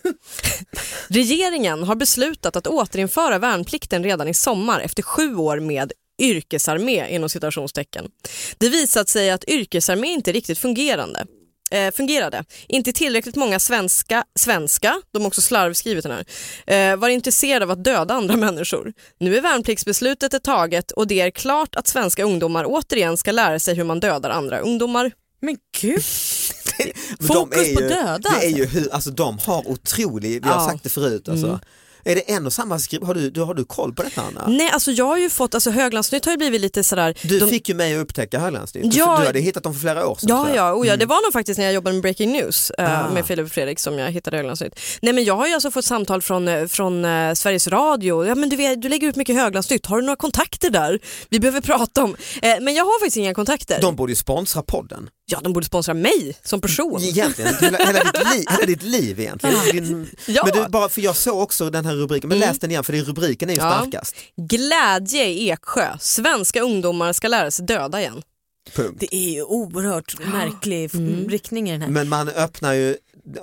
Regeringen 1.07 1.83
har 1.83 1.95
beslutat 1.95 2.55
att 2.55 2.67
återinföra 2.67 3.39
värnplikten 3.39 4.03
redan 4.03 4.27
i 4.27 4.33
sommar 4.33 4.79
efter 4.79 5.03
sju 5.03 5.35
år 5.35 5.59
med 5.59 5.91
yrkesarmé 6.21 7.15
inom 7.15 7.29
citationstecken. 7.29 8.05
Det 8.57 8.69
visat 8.69 9.09
sig 9.09 9.31
att 9.31 9.43
yrkesarmé 9.43 10.07
inte 10.07 10.31
riktigt 10.31 10.59
fungerande. 10.59 11.25
Eh, 11.71 11.91
fungerade. 11.91 12.43
Inte 12.67 12.93
tillräckligt 12.93 13.35
många 13.35 13.59
svenska, 13.59 14.23
svenska, 14.39 15.01
de 15.11 15.21
har 15.21 15.27
också 15.27 15.41
slarvskrivit 15.41 16.03
den 16.03 16.11
här, 16.11 16.91
eh, 16.91 16.97
var 16.97 17.09
intresserade 17.09 17.65
av 17.65 17.71
att 17.71 17.83
döda 17.83 18.13
andra 18.13 18.37
människor. 18.37 18.93
Nu 19.19 19.37
är 19.37 19.41
värnpliktsbeslutet 19.41 20.43
taget 20.43 20.91
och 20.91 21.07
det 21.07 21.21
är 21.21 21.31
klart 21.31 21.75
att 21.75 21.87
svenska 21.87 22.23
ungdomar 22.23 22.65
återigen 22.67 23.17
ska 23.17 23.31
lära 23.31 23.59
sig 23.59 23.75
hur 23.75 23.83
man 23.83 23.99
dödar 23.99 24.29
andra 24.29 24.59
ungdomar. 24.59 25.11
Men 25.41 25.57
gud. 25.81 26.03
Fokus 27.27 27.67
är 27.67 27.75
på 27.75 27.81
ju, 27.81 27.87
döda, 27.89 28.17
Det 28.17 28.29
är 28.29 28.33
alltså. 28.33 28.47
ju 28.49 28.65
hur, 28.65 28.93
alltså 28.93 29.09
de 29.11 29.37
har 29.45 29.67
otrolig, 29.67 30.43
vi 30.43 30.49
har 30.49 30.61
Ja. 30.61 30.69
sagt 30.69 30.83
det 30.83 30.89
förut 30.89 31.29
alltså. 31.29 31.59
Är 32.03 32.15
det 32.15 32.31
en 32.31 32.45
och 32.45 32.53
samma 32.53 32.79
skriv, 32.79 33.03
har 33.03 33.13
du, 33.13 33.41
har 33.41 33.53
du 33.53 33.65
koll 33.65 33.93
på 33.93 34.03
detta 34.03 34.21
Anna? 34.21 34.47
Nej, 34.47 34.69
alltså 34.69 34.91
jag 34.91 35.05
har 35.05 35.17
ju 35.17 35.29
fått, 35.29 35.53
alltså 35.53 35.69
Höglandsnytt 35.71 36.25
har 36.25 36.31
ju 36.31 36.37
blivit 36.37 36.61
lite 36.61 36.83
sådär, 36.83 37.17
Du 37.23 37.39
de- 37.39 37.49
fick 37.49 37.69
ju 37.69 37.75
mig 37.75 37.95
att 37.95 38.01
upptäcka 38.01 38.39
Höglandsnytt, 38.39 38.93
Ja. 38.95 39.17
du 39.19 39.25
hade 39.25 39.39
hittat 39.39 39.63
dem 39.63 39.73
för 39.73 39.79
flera 39.79 40.07
år 40.07 40.15
sedan. 40.15 40.29
Ja, 40.29 40.47
ja, 40.55 40.71
och 40.73 40.85
ja 40.85 40.89
Mm. 40.89 40.99
det 40.99 41.05
var 41.05 41.25
nog 41.25 41.33
faktiskt 41.33 41.57
när 41.57 41.65
jag 41.65 41.73
jobbade 41.73 41.93
med 41.93 42.01
Breaking 42.01 42.31
News 42.31 42.71
eh, 42.71 43.05
Ah. 43.05 43.09
med 43.09 43.25
Filip 43.25 43.45
och 43.45 43.51
Fredrik 43.51 43.79
som 43.79 43.99
jag 43.99 44.11
hittade 44.11 44.37
Höglandsnytt. 44.37 44.79
Nej 45.01 45.13
men 45.13 45.23
jag 45.23 45.35
har 45.35 45.47
ju 45.47 45.53
alltså 45.53 45.71
fått 45.71 45.85
samtal 45.85 46.21
från, 46.21 46.47
eh, 46.47 46.67
från 46.67 47.05
eh, 47.05 47.33
Sveriges 47.33 47.67
Radio, 47.67 48.25
ja 48.25 48.35
men 48.35 48.49
du, 48.49 48.55
vet, 48.55 48.81
du 48.81 48.89
lägger 48.89 49.07
ut 49.07 49.15
mycket 49.15 49.35
Höglandsnytt, 49.35 49.85
har 49.85 49.97
du 49.97 50.03
några 50.05 50.15
kontakter 50.15 50.69
där? 50.69 50.99
Vi 51.29 51.39
behöver 51.39 51.61
prata 51.61 52.03
om, 52.03 52.15
eh, 52.41 52.55
men 52.61 52.73
jag 52.73 52.85
har 52.85 52.99
faktiskt 52.99 53.17
inga 53.17 53.33
kontakter. 53.33 53.81
De 53.81 53.95
borde 53.95 54.11
ju 54.11 54.15
sponsra 54.15 54.61
podden. 54.61 55.09
Ja, 55.31 55.39
de 55.43 55.53
borde 55.53 55.65
sponsra 55.65 55.93
mig 55.93 56.37
som 56.43 56.61
person. 56.61 57.03
Egentligen, 57.03 57.53
hela, 57.61 57.77
hela, 57.77 58.03
ditt, 58.03 58.33
liv, 58.35 58.45
hela 58.49 58.65
ditt 58.65 58.83
liv 58.83 59.19
egentligen. 59.19 59.55
Din, 59.71 60.07
Ja. 60.25 60.43
Men 60.45 60.63
du, 60.63 60.69
bara 60.69 60.89
för 60.89 61.01
jag 61.01 61.15
såg 61.15 61.39
också 61.41 61.69
den 61.69 61.85
här 61.85 61.95
rubriken, 61.95 62.27
men 62.29 62.37
Mm. 62.37 62.49
läs 62.49 62.59
den 62.59 62.71
igen 62.71 62.83
för 62.83 62.93
det, 62.93 63.01
rubriken 63.01 63.49
är 63.49 63.53
ju 63.53 63.59
Ja. 63.61 63.71
starkast. 63.81 64.15
Glädje 64.37 65.25
i 65.25 65.49
Eksjö. 65.49 65.97
Svenska 65.99 66.61
ungdomar 66.61 67.13
ska 67.13 67.27
lära 67.27 67.51
sig 67.51 67.65
döda 67.65 67.99
igen. 68.01 68.21
Punkt. 68.75 68.97
Det 68.99 69.15
är 69.15 69.29
ju 69.29 69.43
oerhört 69.43 70.15
märklig 70.33 70.89
Mm. 70.95 71.29
riktning 71.29 71.69
i 71.69 71.71
den 71.71 71.81
här. 71.81 71.89
Men 71.89 72.09
man 72.09 72.29
öppnar 72.29 72.73
ju, 72.73 72.95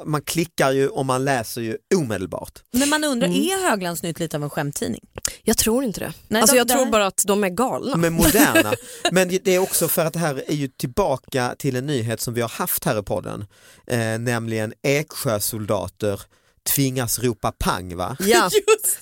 man 0.04 0.22
klickar 0.22 0.70
ju 0.72 0.88
och 0.88 1.06
man 1.06 1.24
läser 1.24 1.60
ju 1.60 1.76
omedelbart. 1.94 2.52
Men 2.72 2.88
man 2.88 3.04
undrar, 3.04 3.28
Mm. 3.28 3.40
är 3.40 3.70
Höglandsnytt 3.70 4.20
lite 4.20 4.36
av 4.36 4.42
en 4.42 4.50
skämttidning? 4.50 5.00
Jag 5.42 5.56
tror 5.58 5.84
inte 5.84 6.00
det. 6.00 6.12
Nej, 6.28 6.40
alltså, 6.42 6.54
de- 6.54 6.58
jag 6.58 6.68
tror 6.68 6.84
där- 6.84 6.92
bara 6.92 7.06
att 7.06 7.22
de 7.26 7.44
är 7.44 7.48
galna. 7.48 7.90
De 7.92 8.04
är 8.04 8.10
moderna. 8.10 8.72
Men 9.12 9.28
det 9.28 9.48
är 9.54 9.58
också 9.58 9.88
för 9.88 10.04
att 10.04 10.12
det 10.12 10.18
här 10.18 10.44
är 10.50 10.54
ju 10.54 10.68
tillbaka 10.68 11.54
till 11.58 11.76
en 11.76 11.86
nyhet 11.86 12.20
som 12.20 12.34
vi 12.34 12.40
har 12.40 12.48
haft 12.48 12.84
här 12.84 12.98
i 12.98 13.02
podden. 13.02 13.44
Eh, 13.86 13.98
nämligen 14.18 14.72
Eksjösoldater 14.82 16.20
tvingas 16.74 17.18
ropa 17.18 17.52
pang 17.52 17.96
va? 17.96 18.16
Ja, 18.20 18.50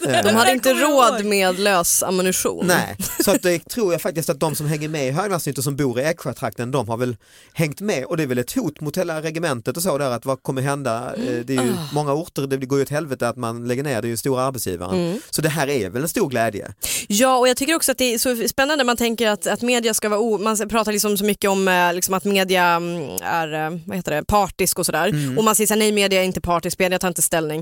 Eh, 0.08 0.22
de 0.24 0.34
hade 0.34 0.52
inte 0.52 0.74
råd 0.74 1.24
med 1.24 1.58
lös 1.58 2.02
ammunition. 2.02 2.66
Nej, 2.66 2.96
så 3.24 3.30
att 3.30 3.42
det 3.42 3.68
tror 3.68 3.92
jag 3.92 4.02
faktiskt 4.02 4.30
att 4.30 4.40
de 4.40 4.54
som 4.54 4.66
hänger 4.66 4.88
med 4.88 5.08
i 5.08 5.10
Höglandsnytt 5.10 5.58
och 5.58 5.64
som 5.64 5.76
bor 5.76 6.00
i 6.00 6.02
Eksjötrakten 6.02 6.70
de 6.70 6.88
har 6.88 6.96
väl 6.96 7.16
hängt 7.52 7.80
med 7.80 8.04
och 8.04 8.16
det 8.16 8.22
är 8.22 8.26
väl 8.26 8.38
ett 8.38 8.52
hot 8.52 8.80
mot 8.80 8.96
hela 8.98 9.22
regementet 9.22 9.76
och 9.76 9.82
så 9.82 9.98
där 9.98 10.10
att 10.10 10.24
vad 10.24 10.42
kommer 10.42 10.62
hända? 10.62 11.14
Eh, 11.14 11.44
Det 11.44 11.56
är 11.56 11.62
ju 11.62 11.72
många 11.92 12.12
orter, 12.12 12.46
det 12.46 12.56
går 12.66 12.78
ju 12.78 12.82
åt 12.84 12.90
helvete 12.90 13.28
att 13.28 13.36
man 13.36 13.68
lägger 13.68 13.82
ner, 13.82 14.02
det 14.02 14.08
är 14.08 14.10
ju 14.10 14.16
stora 14.16 14.42
arbetsgivaren. 14.42 15.20
Så 15.30 15.42
det 15.42 15.48
här 15.48 15.68
är 15.68 15.90
väl 15.90 16.02
en 16.02 16.08
stor 16.08 16.28
glädje. 16.28 16.72
Ja, 17.08 17.36
och 17.36 17.48
jag 17.48 17.56
tycker 17.56 17.74
också 17.74 17.92
att 17.92 17.98
det 17.98 18.14
är 18.14 18.18
så 18.18 18.48
spännande. 18.48 18.84
Man 18.84 18.96
tänker 18.96 19.28
att, 19.28 19.46
att 19.46 19.62
media 19.62 19.94
ska 19.94 20.08
vara, 20.08 20.20
o, 20.20 20.38
man 20.38 20.68
pratar 20.68 20.92
liksom 20.92 21.16
så 21.18 21.24
mycket 21.24 21.50
om 21.50 21.68
eh, 21.68 21.94
liksom 21.94 22.14
att 22.14 22.24
media 22.24 22.64
mm, 22.64 23.02
är 23.22 23.80
vad 23.86 23.96
heter 23.96 24.12
det, 24.12 24.24
partisk 24.24 24.78
och 24.78 24.86
sådär. 24.86 25.08
Mm. 25.08 25.38
Och 25.38 25.44
man 25.44 25.54
säger 25.54 25.68
så 25.68 25.74
här, 25.74 25.78
nej 25.78 25.92
media 25.92 26.20
är 26.20 26.24
inte 26.24 26.40
partisk, 26.40 26.78
media 26.78 26.98
tar 26.98 27.08
inte 27.08 27.22
ställning. 27.22 27.53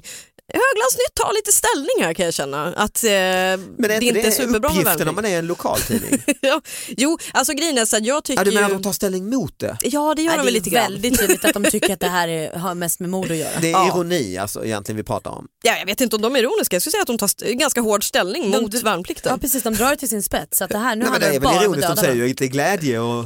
Höglandsnytt 0.54 1.14
tar 1.14 1.34
lite 1.34 1.52
ställning 1.52 1.96
här 2.06 2.14
kan 2.14 2.24
jag 2.24 2.34
känna. 2.34 2.66
Att 2.74 3.04
eh, 3.04 3.10
Men 3.10 3.58
det 3.78 3.84
är 3.84 3.90
är 3.90 3.94
inte 3.94 4.06
inte 4.06 4.20
det 4.22 4.32
superbra 4.32 4.68
med 4.72 4.78
uppgiften 4.78 5.08
om 5.08 5.14
man 5.14 5.24
är 5.24 5.38
en 5.38 5.46
lokaltidning? 5.46 6.22
ja, 6.40 6.60
jo, 6.88 7.18
alltså 7.32 7.52
grejen 7.52 7.78
är 7.78 7.84
så 7.84 7.96
att 7.96 8.06
jag 8.06 8.24
tycker 8.24 8.40
Ja, 8.40 8.44
du 8.44 8.50
menar 8.50 8.64
att 8.66 8.70
ju... 8.72 8.76
de 8.76 8.82
tar 8.82 8.92
ställning 8.92 9.30
mot 9.30 9.58
det? 9.58 9.76
Ja, 9.82 10.14
det 10.16 10.22
gör 10.22 10.28
Nej, 10.30 10.36
de 10.36 10.40
det 10.40 10.44
väl 10.44 10.48
är 10.48 10.52
lite 10.52 10.70
grann. 10.70 10.82
väldigt 10.92 11.18
tydligt 11.20 11.44
att 11.44 11.54
de 11.54 11.64
tycker 11.64 11.92
att 11.92 12.00
det 12.00 12.08
här 12.08 12.28
är, 12.28 12.56
har 12.56 12.74
mest 12.74 13.00
med 13.00 13.10
mord 13.10 13.30
att 13.30 13.36
göra. 13.36 13.60
Det 13.60 13.66
är 13.68 13.72
Ja. 13.72 13.86
ironi 13.88 14.38
alltså 14.38 14.64
egentligen 14.64 14.96
vi 14.96 15.02
pratar 15.02 15.30
om. 15.30 15.46
Ja, 15.62 15.76
jag 15.78 15.86
vet 15.86 16.00
inte 16.00 16.16
om 16.16 16.22
de 16.22 16.36
är 16.36 16.40
ironiska, 16.40 16.76
jag 16.76 16.82
skulle 16.82 16.90
säga 16.92 17.00
att 17.02 17.06
de 17.06 17.18
tar 17.18 17.26
st- 17.26 17.54
ganska 17.54 17.80
hård 17.80 18.04
ställning 18.08 18.50
De- 18.50 18.60
mot 18.62 18.74
värnplikten. 18.74 19.30
Ja 19.32 19.38
precis, 19.38 19.62
de 19.62 19.74
drar 19.74 19.90
det 19.90 19.96
till 19.96 20.08
sin 20.08 20.22
spets. 20.22 20.58
Så 20.58 20.64
att 20.64 20.70
det 20.70 20.78
här, 20.78 20.96
nu 20.96 21.02
Nej, 21.04 21.10
men 21.12 21.20
det 21.20 21.36
är 21.36 21.40
bara 21.40 21.52
väl 21.52 21.58
att 21.58 21.64
ironiskt, 21.64 21.88
de 21.88 21.96
säger 21.96 22.14
ju 22.14 22.28
inte 22.28 22.48
glädje 22.48 22.98
och 22.98 23.24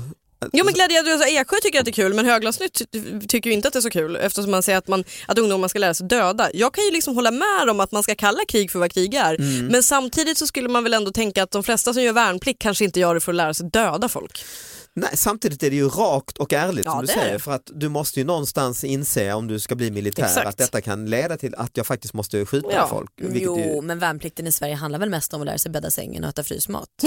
Jo 0.52 0.64
men 0.64 0.75
glädje, 0.75 0.99
alltså, 1.12 1.28
Eksjö 1.28 1.57
tycker 1.62 1.78
att 1.78 1.85
det 1.85 1.90
är 1.90 1.93
kul 1.93 2.14
men 2.14 2.26
Höglandsnytt 2.26 2.83
ty- 2.93 3.21
tycker 3.28 3.50
ju 3.50 3.55
inte 3.57 3.69
att 3.69 3.73
det 3.75 3.78
är 3.78 3.81
så 3.81 3.90
kul 3.90 4.16
eftersom 4.16 4.50
man 4.50 4.62
säger 4.62 4.78
att, 4.78 4.88
man, 4.88 5.05
att 5.28 5.38
ungdomar 5.38 5.69
ska 5.69 5.78
lära 5.78 5.95
sig 5.95 6.07
döda. 6.09 6.50
Jag 6.55 6.75
kan 6.75 6.85
ju 6.85 6.90
liksom 6.90 7.14
hålla 7.14 7.31
med 7.31 7.69
om 7.71 7.81
att 7.81 7.93
man 7.93 8.02
ska 8.02 8.14
kalla 8.14 8.38
krig 8.49 8.71
för 8.71 8.78
vad 8.78 8.93
krig 8.93 9.14
är 9.14 9.35
Mm. 9.35 9.66
men 9.66 9.83
samtidigt 9.83 10.38
så 10.38 10.47
skulle 10.47 10.69
man 10.69 10.83
väl 10.85 10.95
ändå 10.95 11.11
tänka 11.11 11.43
att 11.43 11.50
de 11.50 11.62
flesta 11.62 11.93
som 11.95 12.02
gör 12.02 12.12
värnplikt 12.12 12.62
kanske 12.62 12.85
inte 12.85 13.00
gör 13.00 13.14
det 13.14 13.21
för 13.21 13.33
att 13.33 13.37
lära 13.37 13.55
sig 13.55 13.71
döda 13.73 14.09
folk. 14.09 14.45
Nej, 14.98 15.10
samtidigt 15.14 15.62
är 15.62 15.70
det 15.70 15.76
ju 15.76 15.88
rakt 15.88 16.38
och 16.38 16.52
ärligt 16.52 16.84
Ja, 16.84 16.90
som 16.92 17.06
du 17.06 17.12
är 17.12 17.16
säger 17.16 17.38
för 17.38 17.52
att 17.52 17.70
du 17.74 17.88
måste 17.88 18.20
ju 18.20 18.26
någonstans 18.26 18.84
inse 18.84 19.32
om 19.32 19.46
du 19.46 19.58
ska 19.60 19.74
bli 19.74 19.90
militär 19.90 20.24
Exakt. 20.24 20.46
att 20.46 20.56
detta 20.58 20.80
kan 20.80 21.06
leda 21.10 21.36
till 21.36 21.54
att 21.54 21.76
jag 21.76 21.86
faktiskt 21.86 22.14
måste 22.14 22.46
skjuta 22.46 22.68
Ja. 22.72 22.86
folk. 22.90 23.10
Jo, 23.16 23.58
Ju, 23.58 23.80
men 23.82 23.98
värnplikten 23.98 24.46
i 24.46 24.52
Sverige 24.52 24.74
handlar 24.74 24.98
väl 24.98 25.10
mest 25.10 25.34
om 25.34 25.40
att 25.40 25.46
lära 25.46 25.58
sig 25.58 25.70
bädda 25.70 25.90
sängen 25.90 26.24
och 26.24 26.30
äta 26.30 26.42
frysmat? 26.44 26.88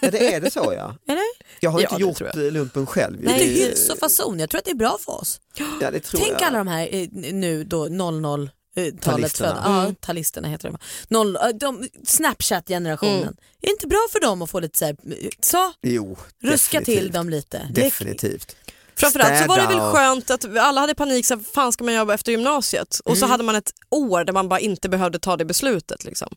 ja, 0.00 0.10
det 0.10 0.34
är 0.34 0.40
det 0.40 0.50
så 0.50 0.72
ja. 0.76 0.96
Eller? 1.08 1.22
Jag 1.60 1.70
har 1.70 1.80
Ja, 1.80 1.88
inte 1.90 2.02
gjort 2.02 2.20
jag. 2.20 2.52
lumpen 2.52 2.86
själv. 2.86 3.16
Nej, 3.22 3.38
Det- 3.38 3.64
hyfs 3.64 3.90
och 3.90 3.98
fason. 3.98 4.40
Jag 4.40 4.50
tror 4.50 4.58
att 4.58 4.64
det 4.64 4.70
är 4.70 4.74
bra 4.74 4.96
för 5.00 5.12
oss. 5.20 5.40
ja, 5.80 5.90
det 5.90 6.00
tror 6.00 6.20
Tänk 6.20 6.32
jag. 6.32 6.42
alla 6.42 6.58
de 6.58 6.68
här 6.68 6.88
eh, 6.94 7.08
nu 7.12 7.64
då 7.64 7.84
00 7.88 8.50
eh, 8.76 8.94
talet 9.00 9.36
födda. 9.38 9.62
Ja, 9.64 9.94
talisterna 10.00 10.48
heter 10.48 10.68
de. 10.68 10.78
Noll, 11.08 11.36
eh, 11.36 11.42
de 11.48 11.88
Snapchat-generationen. 12.06 13.22
Mm. 13.22 13.28
Är 13.62 13.66
det 13.66 13.70
inte 13.70 13.86
bra 13.86 14.06
för 14.12 14.20
dem 14.20 14.42
att 14.42 14.50
få 14.50 14.60
lite 14.60 14.78
så 14.78 14.84
här, 14.84 14.96
så, 15.40 15.72
Jo, 15.82 16.16
ruska 16.42 16.78
definitivt. 16.80 17.02
till 17.04 17.12
dem 17.12 17.28
lite? 17.30 17.68
Definitivt. 17.70 18.56
Framförallt 18.96 19.38
så 19.42 19.48
var 19.48 19.56
det 19.56 19.66
väl 19.66 19.80
skönt 19.92 20.30
att 20.30 20.56
alla 20.58 20.80
hade 20.80 20.94
panik, 20.94 21.26
så 21.26 21.34
här, 21.36 21.42
fan 21.54 21.72
ska 21.72 21.84
man 21.84 21.94
göra 21.94 22.14
efter 22.14 22.32
gymnasiet? 22.32 23.00
Och 23.04 23.10
Mm. 23.10 23.20
så 23.20 23.26
hade 23.26 23.44
man 23.44 23.54
ett 23.54 23.72
år 23.90 24.24
där 24.24 24.32
man 24.32 24.48
bara 24.48 24.60
inte 24.60 24.88
behövde 24.88 25.18
ta 25.18 25.36
det 25.36 25.44
beslutet. 25.44 26.04
Liksom. 26.04 26.28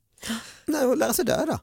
Nej, 0.66 0.86
och 0.86 0.98
lära 0.98 1.14
sig 1.14 1.26
döda. 1.26 1.60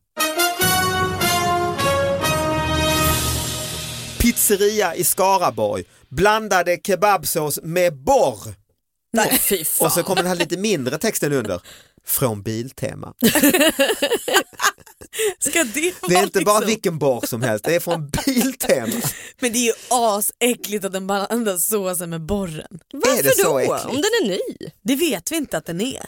Pizzeria 4.19 4.95
i 4.95 5.04
Skaraborg, 5.04 5.85
blandade 6.09 6.78
kebabsås 6.87 7.61
med 7.62 7.97
borr. 7.97 8.54
Nej, 9.14 9.38
fy 9.38 9.64
fan. 9.64 9.87
Och 9.87 9.92
så 9.92 10.02
kommer 10.02 10.23
den 10.23 10.26
här 10.30 10.37
lite 10.37 10.56
mindre 10.56 10.99
texten 10.99 11.33
under. 11.33 11.61
Från 12.06 12.42
Biltema. 12.42 13.14
Ska 15.38 15.64
det 15.64 15.92
vara 16.02 16.09
Det 16.09 16.14
är 16.16 16.23
inte 16.23 16.40
bara 16.40 16.59
liksom? 16.59 16.66
vilken 16.66 16.99
borr 16.99 17.26
som 17.26 17.42
helst, 17.42 17.64
det 17.64 17.75
är 17.75 17.80
från 17.80 18.11
Biltema. 18.11 18.92
Men 19.40 19.52
det 19.52 19.59
är 19.59 19.64
ju 19.66 19.73
asäckligt 19.90 20.85
att 20.85 20.92
den 20.92 21.06
blandar 21.06 21.56
såsen 21.56 22.11
med 22.11 22.21
borren. 22.21 22.78
Varför 22.92 23.18
är 23.18 23.23
det 23.23 23.37
så 23.37 23.42
då? 23.42 23.59
äckligt? 23.59 23.85
Om 23.85 23.94
den 23.94 24.04
är 24.04 24.28
ny? 24.28 24.71
Det 24.83 24.97
vet 24.97 25.33
vi 25.33 25.37
inte 25.37 25.56
att 25.59 25.66
den 25.66 25.80
är. 25.80 26.06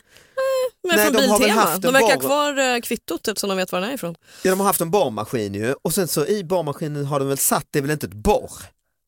Men 0.89 0.97
Nej, 0.97 1.05
från 1.05 1.13
de 1.15 1.29
har 1.29 1.39
väl 1.39 1.49
Biltema. 1.49 1.61
haft 1.61 1.75
en 1.75 1.81
De 1.81 1.93
verkar 1.93 2.15
ha 2.15 2.21
kvar 2.21 2.59
eh, 2.75 2.81
kvittot 2.81 3.29
eftersom 3.29 3.49
de 3.49 3.57
vet 3.59 3.73
var 3.73 3.81
den 3.81 3.91
är 3.91 3.95
ifrån. 3.95 4.15
Ja, 4.43 4.51
de 4.51 4.61
har 4.61 4.67
haft 4.67 4.81
en 4.81 4.91
borrmaskin 4.91 5.55
ju 5.55 5.75
och 5.83 5.95
sen 5.95 6.09
så 6.09 6.27
i 6.27 6.45
borrmaskinen 6.45 7.05
har 7.05 7.19
de 7.19 7.29
väl 7.29 7.39
satt, 7.39 7.67
det 7.71 7.79
är 7.79 7.83
väl 7.83 7.91
inte 7.91 8.07
ett 8.07 8.13
borr? 8.15 8.51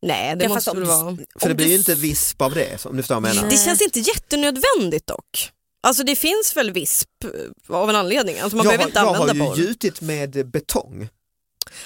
Nej, 0.07 0.37
det 0.37 0.45
Ja, 0.45 0.49
måste 0.49 0.71
väl 0.71 0.81
du- 0.81 0.87
vara. 0.87 1.17
För 1.41 1.49
det 1.49 1.55
blir 1.55 1.67
ju 1.67 1.75
inte 1.77 1.95
visp 1.95 2.43
av 2.43 2.55
det, 2.55 2.87
om 2.87 2.97
du 2.97 3.03
förstår 3.03 3.21
vad 3.21 3.29
jag 3.31 3.35
menar. 3.37 3.51
Det 3.51 3.57
känns 3.57 3.81
inte 3.83 4.01
jättenödvändigt 4.01 5.07
dock. 5.07 5.51
Alltså 5.87 6.03
det 6.05 6.17
finns 6.17 6.57
väl 6.57 6.71
visp 6.71 7.09
eh, 7.25 7.77
av 7.77 7.91
en 7.91 7.97
anledning. 7.97 8.39
Alltså 8.41 8.57
man 8.57 8.67
jag, 8.67 8.71
behöver 8.79 8.83
har- 8.85 8.89
inte 8.89 8.99
jag 8.99 9.17
använda 9.17 9.45
har 9.45 9.51
borr. 9.51 9.59
ju 9.59 9.63
gjutit 9.67 10.01
med 10.01 10.51
betong. 10.51 11.09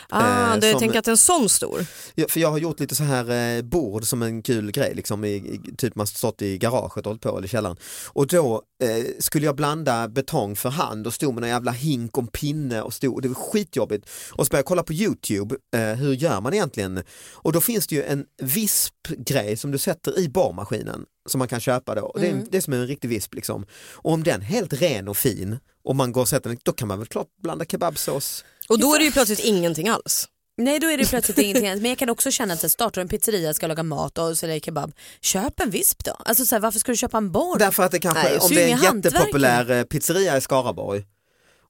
Ah, 0.09 0.55
eh, 0.55 0.61
du 0.61 0.71
som- 0.71 0.81
tänker 0.81 0.99
att 0.99 1.09
en 1.09 1.17
sån 1.17 1.49
stor? 1.49 1.87
Ja, 2.15 2.27
för 2.29 2.41
jag 2.41 2.51
har 2.51 2.59
gjort 2.59 2.81
lite 2.81 2.95
så 2.95 3.03
här 3.03 3.57
eh, 3.57 3.63
bord 3.63 4.05
som 4.05 4.23
en 4.23 4.43
kul 4.43 4.71
grej, 4.71 4.95
liksom, 4.95 5.25
i, 5.25 5.29
i, 5.35 5.61
typ 5.79 5.95
man 5.95 6.07
stått 6.07 6.43
i 6.43 6.59
garaget 6.59 6.97
och 6.97 7.05
hållit 7.05 7.23
på 7.23 7.39
eller 7.39 7.49
källaren. 7.49 7.77
Och 8.07 8.27
då 8.27 8.63
eh, 8.85 9.05
skulle 9.19 9.47
jag 9.47 9.57
blanda 9.57 10.09
betong 10.09 10.57
för 10.57 10.69
hand 10.69 11.07
och 11.07 11.15
stod 11.15 11.35
med 11.35 11.45
en 11.45 11.51
jävla 11.51 11.71
hink 11.73 12.19
och 12.19 12.33
pinne 12.33 12.83
och 12.83 12.95
stod, 12.95 13.15
och 13.15 13.23
det 13.23 13.29
var 13.29 13.35
skitjobbigt. 13.35 14.09
Och 14.33 14.47
så 14.47 14.51
började 14.51 14.59
jag 14.59 14.67
kolla 14.67 14.83
på 14.83 14.93
Youtube, 14.93 15.57
eh, 15.77 15.81
hur 15.95 16.13
gör 16.13 16.41
man 16.41 16.55
egentligen? 16.55 17.03
Och 17.33 17.53
då 17.53 17.61
finns 17.61 17.87
det 17.87 17.95
ju 17.95 18.03
en 18.05 18.25
vispgrej 18.43 19.57
som 19.57 19.71
du 19.71 19.79
sätter 19.79 20.19
i 20.19 20.29
borrmaskinen 20.29 21.05
som 21.29 21.39
man 21.39 21.49
kan 21.49 21.61
köpa 21.61 21.95
då. 21.95 22.03
Och 22.03 22.21
det, 22.21 22.27
är, 22.27 22.33
Mm. 22.33 22.47
det 22.51 22.57
är 22.57 22.61
som 22.61 22.73
en 22.73 22.87
riktig 22.87 23.09
visp 23.09 23.35
liksom. 23.35 23.67
Och 23.93 24.13
om 24.13 24.23
den 24.23 24.41
är 24.41 24.45
helt 24.45 24.73
ren 24.73 25.09
och 25.09 25.17
fin 25.17 25.59
och 25.85 25.97
man 25.97 26.13
går 26.13 26.21
och 26.21 26.29
sätter 26.29 26.51
den, 26.51 26.59
då 26.63 26.73
kan 26.73 26.89
man 26.89 26.99
väl 26.99 27.07
klart 27.09 27.27
blanda 27.43 27.65
kebabsås. 27.65 28.45
Och 28.73 28.79
då 28.79 28.95
är 28.95 28.99
det 28.99 29.05
ju 29.05 29.13
plötsligt 29.13 29.41
ingenting 29.41 29.89
alls. 29.89 30.29
Nej 30.57 30.79
då 30.79 30.91
är 30.91 30.99
det 30.99 31.09
plötsligt 31.09 31.39
ingenting 31.39 31.69
annat. 31.69 31.83
Men 31.83 31.89
jag 31.89 31.99
kan 31.99 32.11
också 32.11 32.31
känna 32.31 32.55
att 32.55 32.61
så 32.61 32.67
här, 32.67 32.71
startar 32.71 32.95
du 32.95 33.03
en 33.03 33.09
pizzeria, 33.09 33.55
ska 33.55 33.67
laga 33.67 33.83
mat 33.83 34.19
och 34.19 34.39
sälja 34.39 34.61
kebab, 34.61 34.93
köp 35.21 35.61
en 35.61 35.71
visp 35.71 36.05
då. 36.05 36.13
Alltså 36.13 36.45
så 36.45 36.55
här, 36.55 36.61
varför 36.61 36.79
ska 36.79 36.93
du 36.93 36.97
köpa 36.97 37.19
en 37.19 37.33
borr? 37.33 37.59
Därför 37.59 37.83
att 37.83 37.93
det 37.93 37.99
kanske, 37.99 38.23
Nej, 38.23 38.39
om 38.39 38.51
det 38.51 38.71
är 38.71 38.75
en 38.75 39.03
jättepopulär 39.03 39.71
eh, 39.71 39.83
pizzeria 39.83 40.37
i 40.37 40.41
Skaraborg 40.41 41.05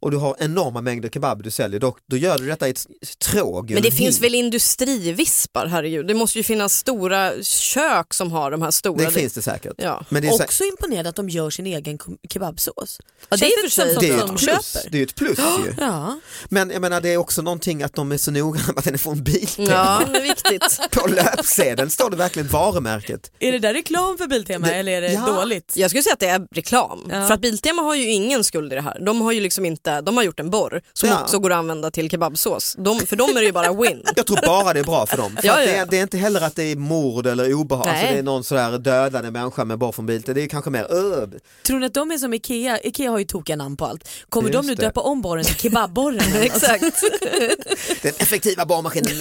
och 0.02 0.10
du 0.10 0.16
har 0.16 0.36
enorma 0.38 0.80
mängder 0.80 1.08
kebab 1.08 1.42
du 1.42 1.50
säljer, 1.50 1.80
då, 1.80 1.96
då 2.10 2.16
gör 2.16 2.38
du 2.38 2.46
detta 2.46 2.68
i 2.68 2.70
ett 2.70 2.86
tråg. 3.18 3.70
Men 3.70 3.82
det 3.82 3.90
finns 3.90 4.20
väl 4.20 4.34
industrivispar, 4.34 5.66
herregud. 5.66 6.06
Det 6.06 6.14
måste 6.14 6.38
ju 6.38 6.42
finnas 6.44 6.74
stora 6.74 7.32
kök 7.42 8.14
som 8.14 8.32
har 8.32 8.50
de 8.50 8.62
här 8.62 8.70
stora. 8.70 9.04
Det 9.04 9.10
finns 9.10 9.32
det 9.32 9.42
säkert. 9.42 9.72
Ja. 9.76 10.04
Men 10.08 10.22
det 10.22 10.28
är, 10.28 10.32
så, 10.32 10.44
Också 10.44 10.64
imponerad 10.64 11.06
att 11.06 11.16
de 11.16 11.28
gör 11.28 11.50
sin 11.50 11.66
egen 11.66 11.98
ke- 11.98 12.16
kebabsås. 12.32 13.00
Ja, 13.28 13.36
det 13.36 13.46
är 13.46 13.62
för 13.62 13.70
sig- 13.70 13.96
det 14.00 14.08
är 14.08 14.14
ett 14.14 14.20
de 14.20 14.28
plus. 14.36 14.72
köper. 14.72 14.90
Det 14.90 14.96
är 14.96 14.98
ju 14.98 15.04
ett 15.04 15.14
plus 15.14 15.38
ju. 15.38 15.74
Ja. 15.78 16.20
Men 16.48 16.70
jag 16.70 16.80
menar 16.80 17.00
det 17.00 17.08
är 17.12 17.16
också 17.16 17.42
någonting 17.42 17.82
att 17.82 17.94
de 17.94 18.12
är 18.12 18.16
så 18.16 18.30
noggranna 18.30 18.66
med 18.68 18.78
att 18.78 18.84
den 18.84 18.94
är 18.94 18.98
från 18.98 19.22
Biltema. 19.22 19.68
Ja, 19.70 20.02
det 20.12 20.18
är 20.18 20.22
viktigt. 20.22 20.80
På 20.90 21.06
löpsedeln 21.08 21.90
står 21.90 22.10
det 22.10 22.16
verkligen 22.16 22.48
varumärket. 22.48 23.32
Är 23.38 23.52
det 23.52 23.58
där 23.58 23.74
reklam 23.74 24.18
för 24.18 24.26
Biltema 24.26 24.66
Det- 24.66 24.74
eller 24.74 24.92
är 24.92 25.00
det 25.00 25.12
ja. 25.12 25.26
dåligt? 25.26 25.72
Jag 25.76 25.90
skulle 25.90 26.02
säga 26.02 26.12
att 26.14 26.20
det 26.20 26.26
är 26.28 26.46
reklam. 26.54 27.08
Ja. 27.10 27.26
För 27.26 27.34
att 27.34 27.40
Biltema 27.40 27.82
har 27.82 27.94
ju 27.94 28.10
ingen 28.10 28.44
skuld 28.44 28.72
i 28.72 28.76
det 28.76 28.82
här. 28.82 29.00
De 29.06 29.20
har 29.20 29.32
ju 29.32 29.40
liksom 29.40 29.64
inte, 29.66 29.91
de 30.00 30.16
har 30.16 30.24
gjort 30.24 30.40
en 30.40 30.50
borr 30.50 30.82
som 30.92 31.08
Ja. 31.08 31.22
också 31.22 31.38
går 31.38 31.52
att 31.52 31.56
använda 31.58 31.90
till 31.90 32.10
kebabsås. 32.10 32.74
De, 32.78 33.00
för 33.00 33.16
dem 33.16 33.30
är 33.30 33.34
det 33.34 33.44
ju 33.46 33.52
bara 33.52 33.72
win. 33.72 34.02
Jag 34.16 34.26
tror 34.26 34.38
bara 34.46 34.72
det 34.72 34.80
är 34.80 34.84
bra 34.84 35.06
för 35.06 35.16
dem. 35.16 35.36
För 35.40 35.46
Ja, 35.46 35.62
ja, 35.62 35.66
det, 35.84 35.90
det 35.90 35.98
är 35.98 36.02
inte 36.02 36.18
heller 36.18 36.40
att 36.40 36.56
det 36.56 36.62
är 36.64 36.76
mord 36.76 37.26
eller 37.26 37.54
obehag, 37.54 37.86
Nej. 37.86 37.94
alltså 37.94 38.12
det 38.12 38.18
är 38.18 38.22
någon 38.22 38.44
sådär 38.44 38.78
dödande 38.78 39.30
människa 39.30 39.64
med 39.64 39.78
borr 39.78 39.92
från 39.92 40.06
Biltema. 40.06 40.34
Det 40.34 40.42
är 40.42 40.46
kanske 40.48 40.70
mer 40.70 40.86
öh. 40.92 41.28
Tror 41.66 41.78
ni 41.78 41.86
att 41.86 41.94
de 41.94 42.10
är 42.10 42.18
som 42.18 42.34
Ikea? 42.34 42.78
Ikea 42.80 43.10
har 43.10 43.18
ju 43.18 43.24
tokiga 43.24 43.56
namn 43.56 43.76
på 43.76 43.86
allt. 43.86 44.08
Kommer 44.28 44.48
Just 44.50 44.62
de 44.62 44.66
nu 44.66 44.74
det. 44.74 44.82
döpa 44.82 45.00
om 45.00 45.22
borren 45.22 45.44
till 45.44 45.54
kebabborren? 45.56 46.20
Exakt. 46.42 46.82
Den 48.02 48.12
effektiva 48.18 48.64
borrmaskinen 48.66 49.12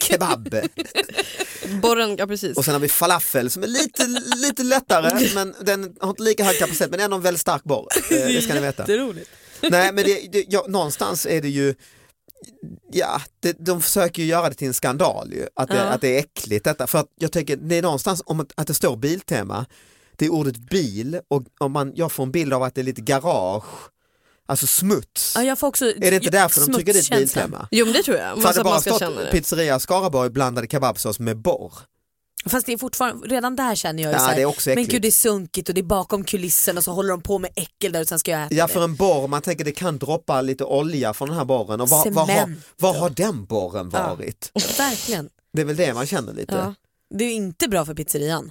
kebab. 0.00 0.54
Borren, 1.82 2.16
ja 2.16 2.26
precis. 2.26 2.56
Och 2.56 2.64
sen 2.64 2.74
har 2.74 2.80
vi 2.80 2.88
falafel 2.88 3.50
som 3.50 3.62
är 3.62 3.66
lite, 3.66 4.06
lite 4.36 4.62
lättare 4.62 5.28
men 5.34 5.54
den 5.60 5.94
har 6.00 6.10
inte 6.10 6.22
lika 6.22 6.44
hög 6.44 6.58
kapacitet 6.58 6.90
men 6.90 7.00
ändå 7.00 7.16
en 7.16 7.22
väldigt 7.22 7.40
stark 7.40 7.64
borr. 7.64 7.88
Eh, 8.10 8.16
Det 8.26 8.42
ska 8.44 8.54
ni 8.54 8.60
veta. 8.60 8.82
Jätteroligt. 8.82 9.30
Nej 9.62 9.92
men 9.92 10.04
det, 10.04 10.28
det, 10.32 10.44
ja, 10.48 10.64
någonstans 10.68 11.26
är 11.26 11.40
det 11.42 11.48
ju 11.48 11.74
Ja, 12.92 13.20
det, 13.40 13.52
de 13.58 13.82
försöker 13.82 14.22
ju 14.22 14.28
göra 14.28 14.48
det 14.48 14.54
till 14.54 14.68
en 14.68 14.74
skandal 14.74 15.32
ju, 15.32 15.46
att 15.56 15.68
det, 15.68 15.76
Ja. 15.76 15.82
att 15.82 16.00
det 16.00 16.14
är 16.16 16.18
äckligt 16.18 16.64
detta. 16.64 16.86
För 16.86 16.98
att 16.98 17.06
jag 17.18 17.32
tänker, 17.32 17.56
det 17.56 17.76
är 17.78 17.82
någonstans 17.82 18.22
om 18.26 18.40
att, 18.40 18.52
att 18.56 18.66
det 18.66 18.74
står 18.74 18.96
Biltema, 18.96 19.66
det 20.16 20.24
är 20.26 20.30
ordet 20.32 20.56
bil 20.56 21.20
och 21.28 21.42
om 21.58 21.72
man, 21.72 21.92
jag 21.94 22.12
får 22.12 22.22
en 22.22 22.30
bild 22.32 22.52
av 22.52 22.62
att 22.62 22.74
det 22.74 22.80
är 22.80 22.82
lite 22.84 23.00
garage, 23.00 23.64
alltså 24.46 24.66
smuts. 24.66 25.34
Ja, 25.38 25.56
också 25.60 25.86
är 25.86 26.10
det 26.10 26.14
inte 26.14 26.30
därför 26.30 26.60
de 26.66 26.72
trycker 26.72 26.92
dit. 26.92 27.10
Biltema? 27.10 27.68
Jo 27.70 27.84
men 27.86 27.94
det 27.94 28.02
tror 28.02 28.16
jag, 28.16 28.42
För 28.42 28.48
att 28.48 28.56
bara 28.56 28.64
man 28.64 28.80
ska 28.80 28.90
stått 28.90 29.00
känna 29.00 29.20
det. 29.20 29.30
pizzeria 29.30 29.78
Skaraborg 29.78 30.30
blandade 30.30 30.66
kebabsås 30.66 31.18
med 31.18 31.36
borr. 31.38 31.72
Fast 32.46 32.66
det 32.66 32.72
är 32.72 32.78
fortfarande, 32.78 33.26
redan 33.28 33.56
där 33.56 33.74
känner 33.74 34.02
jag 34.02 34.10
ju 34.10 34.14
Ja, 34.14 34.20
så 34.20 34.26
här, 34.26 34.36
det 34.36 34.42
är 34.42 34.46
också 34.46 34.70
men 34.70 34.84
gud 34.86 35.02
det 35.02 35.08
är 35.08 35.12
sunkigt 35.12 35.68
och 35.68 35.74
det 35.74 35.80
är 35.80 35.82
bakom 35.82 36.24
kulissen 36.24 36.76
och 36.78 36.84
så 36.84 36.92
håller 36.92 37.10
de 37.10 37.22
på 37.22 37.38
med 37.38 37.50
äckel 37.56 37.92
där 37.92 38.00
och 38.00 38.08
sen 38.08 38.18
ska 38.18 38.30
jag 38.30 38.42
äta 38.42 38.54
Ja 38.54 38.68
för 38.68 38.84
en 38.84 38.96
borr, 38.96 39.28
man 39.28 39.42
tänker 39.42 39.64
det 39.64 39.72
kan 39.72 39.98
droppa 39.98 40.40
lite 40.40 40.64
olja 40.64 41.14
från 41.14 41.28
den 41.28 41.38
här 41.38 41.44
borren 41.44 41.80
och 41.80 41.88
var, 41.88 42.10
var, 42.10 42.26
har, 42.26 42.54
var 42.78 42.94
har 42.94 43.10
den 43.10 43.44
borren 43.44 43.90
varit? 43.90 44.52
Verkligen. 44.78 45.28
Det 45.52 45.60
är 45.60 45.64
väl 45.66 45.76
det 45.76 45.94
man 45.94 46.06
känner 46.06 46.32
lite. 46.32 46.54
Ja. 46.54 46.74
Det 47.14 47.24
är 47.24 47.32
inte 47.32 47.68
bra 47.68 47.84
för 47.84 47.94
pizzerian. 47.94 48.50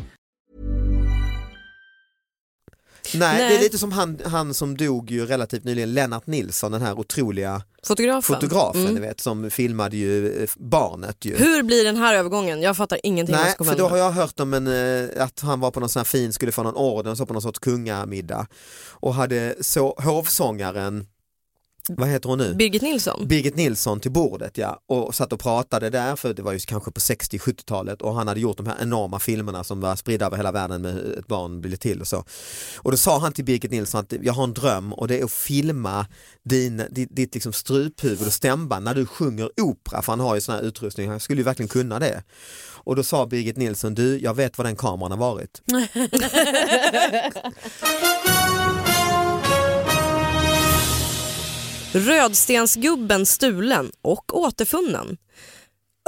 Nej, 3.13 3.37
Nej. 3.39 3.49
det 3.49 3.57
är 3.57 3.61
lite 3.61 3.77
som 3.77 3.91
han, 3.91 4.19
han 4.25 4.53
som 4.53 4.77
dog 4.77 5.11
ju 5.11 5.25
relativt 5.25 5.63
nyligen, 5.63 5.93
Lennart 5.93 6.27
Nilsson, 6.27 6.71
den 6.71 6.81
här 6.81 6.99
otroliga 6.99 7.61
Fotografen. 7.83 8.35
fotografen 8.35 8.87
Mm. 8.87 9.01
vet, 9.01 9.19
som 9.19 9.49
filmade 9.51 9.97
ju 9.97 10.43
eh, 10.43 10.49
barnet 10.57 11.25
ju. 11.25 11.35
Hur 11.37 11.63
blir 11.63 11.83
den 11.85 11.97
här 11.97 12.15
övergången? 12.15 12.61
Jag 12.61 12.77
fattar 12.77 12.99
ingenting 13.03 13.35
Nej, 13.35 13.55
för 13.57 13.77
då 13.77 13.87
har 13.87 13.97
jag 13.97 14.11
hört 14.11 14.39
om 14.39 14.53
en, 14.53 14.67
eh, 14.67 15.23
att 15.23 15.39
han 15.39 15.59
var 15.59 15.71
på 15.71 15.79
någon 15.79 15.89
sån 15.89 15.99
här 15.99 16.05
fin, 16.05 16.33
skulle 16.33 16.51
få 16.51 16.63
någon 16.63 16.75
orden, 16.75 17.17
så 17.17 17.25
på 17.25 17.33
någon 17.33 17.41
sorts 17.41 17.59
kungamiddag 17.59 18.47
och 18.89 19.13
hade 19.13 19.55
så, 19.61 19.95
hovsångaren, 20.03 21.05
vad 21.87 22.07
heter 22.07 22.29
hon 22.29 22.37
nu? 22.37 22.53
Birgit 22.53 22.81
Nilsson? 22.81 23.27
Birgit 23.27 23.55
Nilsson 23.55 23.99
till 23.99 24.11
bordet 24.11 24.57
ja 24.57 24.81
och 24.85 25.15
satt 25.15 25.33
och 25.33 25.39
pratade 25.39 25.89
där 25.89 26.15
för 26.15 26.33
det 26.33 26.41
var 26.41 26.53
ju 26.53 26.59
kanske 26.59 26.91
på 26.91 26.99
60-70-talet 26.99 28.01
och 28.01 28.15
han 28.15 28.27
hade 28.27 28.39
gjort 28.39 28.57
de 28.57 28.67
här 28.67 28.77
enorma 28.81 29.19
filmerna 29.19 29.63
som 29.63 29.81
var 29.81 29.95
spridda 29.95 30.25
över 30.25 30.37
hela 30.37 30.51
världen 30.51 30.81
med 30.81 30.97
ett 30.97 31.27
barn 31.27 31.61
blir 31.61 31.77
till 31.77 32.01
och 32.01 32.07
så. 32.07 32.25
Och 32.75 32.91
då 32.91 32.97
sa 32.97 33.19
han 33.19 33.33
till 33.33 33.45
Birgit 33.45 33.71
Nilsson 33.71 34.01
att 34.01 34.13
jag 34.21 34.33
har 34.33 34.43
en 34.43 34.53
dröm 34.53 34.93
och 34.93 35.07
det 35.07 35.19
är 35.19 35.23
att 35.23 35.31
filma 35.31 36.05
din, 36.43 36.83
ditt, 36.91 37.15
ditt 37.15 37.33
liksom 37.33 37.53
struphuvud 37.53 38.27
och 38.27 38.33
stämband 38.33 38.85
när 38.85 38.95
du 38.95 39.05
sjunger 39.05 39.49
opera 39.61 40.01
för 40.01 40.11
han 40.11 40.19
har 40.19 40.35
ju 40.35 40.41
sån 40.41 40.55
här 40.55 40.61
utrustning, 40.61 41.09
han 41.09 41.19
skulle 41.19 41.39
ju 41.39 41.45
verkligen 41.45 41.69
kunna 41.69 41.99
det. 41.99 42.23
Och 42.83 42.95
då 42.95 43.03
sa 43.03 43.25
Birgit 43.25 43.57
Nilsson, 43.57 43.95
du 43.95 44.19
jag 44.19 44.33
vet 44.33 44.57
var 44.57 44.65
den 44.65 44.75
kameran 44.75 45.11
har 45.11 45.17
varit. 45.17 45.61
Rödstensgubben 51.93 53.25
stulen 53.25 53.91
och 54.01 54.37
återfunnen. 54.37 55.17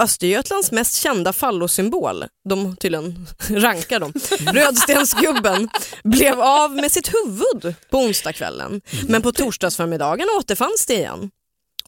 Östergötlands 0.01 0.71
mest 0.71 0.95
kända 0.95 1.33
fallosymbol, 1.33 2.25
de 2.49 2.75
tydligen 2.75 3.27
rankar 3.49 3.99
dem, 3.99 4.13
Rödstensgubben 4.53 5.69
blev 6.03 6.41
av 6.41 6.75
med 6.75 6.91
sitt 6.91 7.13
huvud 7.13 7.75
på 7.89 7.97
onsdagskvällen 7.97 8.81
men 9.07 9.21
på 9.21 9.31
torsdagsförmiddagen 9.31 10.27
återfanns 10.39 10.85
det 10.85 10.93
igen. 10.93 11.31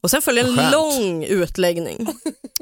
Och 0.00 0.10
sen 0.10 0.22
följer 0.22 0.44
en 0.44 0.56
Skönt. 0.56 0.72
lång 0.72 1.24
utläggning. 1.24 2.06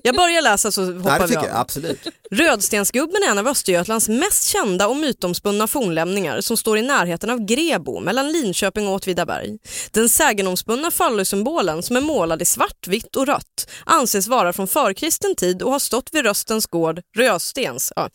Jag 0.06 0.16
börjar 0.16 0.42
läsa 0.42 0.72
så 0.72 0.82
Nej, 0.82 0.98
hoppar 0.98 1.18
det 1.18 1.26
vi 1.26 1.36
av. 1.36 1.44
jag 1.44 1.56
absolut. 1.56 2.00
Rödstensgubben 2.30 3.22
är 3.22 3.30
en 3.30 3.38
av 3.38 3.48
Östergötlands 3.48 4.08
mest 4.08 4.44
kända 4.44 4.88
och 4.88 4.96
mytomspunna 4.96 5.66
fornlämningar 5.66 6.40
som 6.40 6.56
står 6.56 6.78
i 6.78 6.82
närheten 6.82 7.30
av 7.30 7.44
Grebo 7.44 8.00
mellan 8.00 8.32
Linköping 8.32 8.88
och 8.88 8.94
Åtvidaberg. 8.94 9.58
Den 9.90 10.08
sägenomspunna 10.08 10.90
fallosymbolen 10.90 11.82
som 11.82 11.96
är 11.96 12.00
målad 12.00 12.42
i 12.42 12.44
svart, 12.44 12.86
vitt 12.86 13.16
och 13.16 13.26
rött 13.26 13.68
anses 13.84 14.28
vara 14.28 14.52
från 14.52 14.68
förkristen 14.68 15.34
tid 15.34 15.62
och 15.62 15.72
har 15.72 15.78
stått 15.78 16.08
vid 16.12 16.24
Röstens 16.24 16.66
gård, 16.66 17.00
Röstens, 17.16 17.92
ja, 17.96 18.08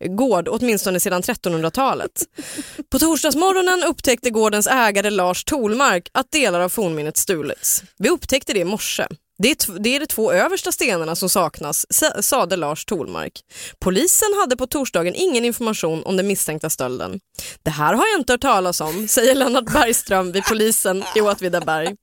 gård 0.00 0.48
åtminstone 0.48 1.00
sedan 1.00 1.22
1300-talet. 1.22 2.22
På 2.90 2.98
torsdagsmorgonen 2.98 3.84
upptäckte 3.84 4.30
gårdens 4.30 4.66
ägare 4.66 5.10
Lars 5.10 5.44
Tolmark 5.44 6.08
att 6.14 6.30
delar 6.32 6.60
av 6.60 6.68
fornminnet 6.68 7.16
stulits. 7.16 7.82
Vi 7.98 8.08
upptäckte 8.08 8.52
det 8.52 8.60
i 8.60 8.64
morse. 8.64 9.06
Det 9.44 9.50
är, 9.50 9.78
det 9.78 9.96
är 9.96 10.00
de 10.00 10.06
två 10.06 10.32
översta 10.32 10.72
stenarna 10.72 11.16
som 11.16 11.28
saknas, 11.28 11.86
sade 12.20 12.56
Lars 12.56 12.84
Tolmark. 12.84 13.32
Polisen 13.78 14.28
hade 14.40 14.56
på 14.56 14.66
torsdagen 14.66 15.14
ingen 15.14 15.44
information 15.44 16.02
om 16.04 16.16
den 16.16 16.26
misstänkta 16.26 16.70
stölden. 16.70 17.20
Det 17.62 17.70
här 17.70 17.94
har 17.94 18.06
jag 18.06 18.20
inte 18.20 18.32
hört 18.32 18.40
talas 18.40 18.80
om, 18.80 19.08
säger 19.08 19.34
Lennart 19.34 19.72
Bergström 19.72 20.32
vid 20.32 20.44
polisen 20.44 21.04
i 21.16 21.20
Åtvidaberg. 21.20 21.94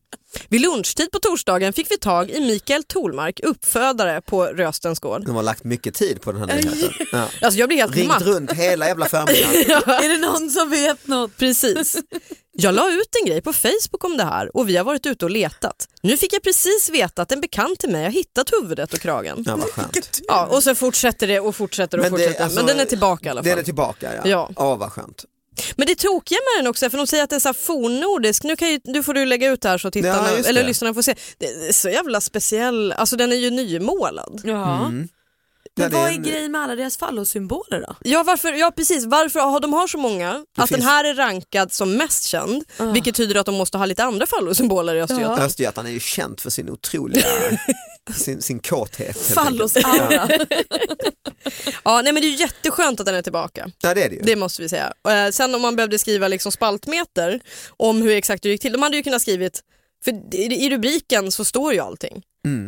Vid 0.49 0.61
lunchtid 0.61 1.11
på 1.11 1.19
torsdagen 1.19 1.73
fick 1.73 1.91
vi 1.91 1.97
tag 1.97 2.29
i 2.29 2.39
Mikael 2.39 2.83
Tolmark, 2.83 3.39
uppfödare 3.43 4.21
på 4.21 4.45
Röstens 4.45 4.99
gård. 4.99 5.25
De 5.25 5.35
har 5.35 5.43
lagt 5.43 5.63
mycket 5.63 5.93
tid 5.93 6.21
på 6.21 6.31
den 6.31 6.49
här 6.49 6.55
nyheten. 6.55 6.89
Ja. 7.11 7.27
Alltså 7.41 7.59
jag 7.59 7.69
blir 7.69 7.77
helt 7.77 7.95
Ringt 7.95 8.07
matt. 8.07 8.21
runt 8.21 8.51
hela 8.51 8.87
jävla 8.87 9.05
förmiddagen. 9.05 9.83
Är 10.03 10.09
det 10.09 10.17
någon 10.27 10.49
som 10.49 10.69
vet 10.69 11.07
något? 11.07 11.37
Precis. 11.37 11.97
Jag 12.53 12.75
la 12.75 12.91
ut 12.91 13.07
en 13.21 13.25
grej 13.29 13.41
på 13.41 13.53
Facebook 13.53 14.03
om 14.03 14.17
det 14.17 14.23
här 14.23 14.57
och 14.57 14.69
vi 14.69 14.77
har 14.77 14.83
varit 14.83 15.05
ute 15.05 15.25
och 15.25 15.31
letat. 15.31 15.87
Nu 16.01 16.17
fick 16.17 16.33
jag 16.33 16.41
precis 16.43 16.89
veta 16.89 17.21
att 17.21 17.31
en 17.31 17.41
bekant 17.41 17.79
till 17.79 17.89
mig 17.89 18.03
har 18.03 18.11
hittat 18.11 18.49
huvudet 18.53 18.93
och 18.93 18.99
kragen. 18.99 19.43
Ja, 19.47 19.55
vad 19.55 19.69
skönt. 19.69 20.19
Ja, 20.27 20.45
och 20.45 20.63
så 20.63 20.75
fortsätter 20.75 21.27
det 21.27 21.39
och 21.39 21.55
fortsätter 21.55 21.97
och 21.97 22.01
Men 22.03 22.11
det- 22.13 22.17
fortsätter. 22.19 22.43
alltså, 22.43 22.59
Men 22.59 22.65
den 22.65 22.79
är 22.79 22.85
tillbaka 22.85 23.25
i 23.27 23.29
alla 23.29 23.43
fall. 23.43 23.49
Den 23.49 23.59
är 23.59 23.63
tillbaka 23.63 24.15
ja. 24.15 24.21
Ja. 24.25 24.49
Ja, 24.55 24.75
vad 24.75 24.91
skönt. 24.91 25.25
Men 25.75 25.87
det 25.87 25.95
tokiga 25.95 26.37
med 26.37 26.63
den 26.63 26.69
också, 26.69 26.89
för 26.89 26.97
de 26.97 27.07
säger 27.07 27.23
att 27.23 27.29
det 27.29 27.35
är 27.35 27.39
så 27.39 27.53
fornnordisk, 27.53 28.43
nu, 28.43 28.55
kan 28.55 28.69
ju, 28.69 28.79
nu 28.83 29.03
får 29.03 29.13
du 29.13 29.25
lägga 29.25 29.49
ut 29.51 29.61
det 29.61 29.69
här 29.69 29.77
så 29.77 29.91
tittarna, 29.91 30.29
Ja, 30.31 30.37
eller 30.49 30.61
det. 30.61 30.67
lyssnarna 30.67 30.93
får 30.93 31.01
se. 31.01 31.15
Det 31.37 31.45
är 31.45 31.71
så 31.71 31.89
jävla 31.89 32.21
speciell, 32.21 32.91
alltså 32.91 33.15
den 33.15 33.31
är 33.31 33.35
ju 33.35 33.49
nymålad. 33.49 34.41
Ja. 34.43 34.51
Ja, 34.51 34.89
Men 34.89 35.91
det 35.91 35.97
vad 35.97 36.07
är 36.07 36.11
en- 36.13 36.23
grejen 36.23 36.51
med 36.51 36.61
alla 36.61 36.75
deras 36.75 36.97
fallosymboler 36.97 37.81
då? 37.87 37.95
Ja, 38.03 38.23
varför, 38.23 38.53
ja 38.53 38.71
precis, 38.75 39.05
varför 39.05 39.39
har 39.39 39.59
de 39.59 39.73
har 39.73 39.87
så 39.87 39.97
många? 39.97 40.31
att 40.31 40.45
den 40.55 40.67
finns- 40.67 40.83
här 40.83 41.03
är 41.03 41.13
rankad 41.13 41.71
som 41.73 41.93
mest 41.97 42.23
känd, 42.23 42.63
vilket 42.93 43.15
tyder 43.15 43.35
att 43.35 43.45
de 43.45 43.55
måste 43.55 43.77
ha 43.77 43.85
lite 43.85 44.03
andra 44.03 44.25
fallosymboler 44.27 44.95
i 44.95 45.01
Östergötland. 45.01 45.41
Östergötland 45.41 45.87
är 45.87 45.91
ju 45.91 45.99
känt 45.99 46.41
för 46.41 46.49
sin 46.49 46.69
otroliga, 46.69 47.25
sin, 48.15 48.41
sin 48.41 48.59
kåthet. 48.59 49.17
Fallosaura. 49.17 50.29
Ja, 51.83 52.01
nej, 52.01 52.13
men 52.13 52.21
det 52.21 52.27
är 52.27 52.39
jätteskönt 52.39 52.99
att 52.99 53.05
den 53.05 53.15
är 53.15 53.21
tillbaka. 53.21 53.71
Ja 53.81 53.93
det 53.93 54.03
är 54.03 54.09
det 54.09 54.15
ju. 54.15 54.21
Det 54.21 54.35
måste 54.35 54.61
vi 54.61 54.69
säga. 54.69 54.93
Eh, 55.09 55.31
sen 55.31 55.55
om 55.55 55.61
man 55.61 55.75
behövde 55.75 55.99
skriva 55.99 56.27
liksom 56.27 56.51
spaltmeter 56.51 57.39
om 57.77 58.01
hur 58.01 58.11
exakt 58.11 58.43
det 58.43 58.49
gick 58.49 58.61
till, 58.61 58.71
de 58.71 58.81
hade 58.83 58.97
ju 58.97 59.03
kunnat 59.03 59.21
skrivit, 59.21 59.61
för 60.03 60.35
i 60.35 60.69
rubriken 60.69 61.31
så 61.31 61.45
står 61.45 61.73
ju 61.73 61.79
allting. 61.79 62.23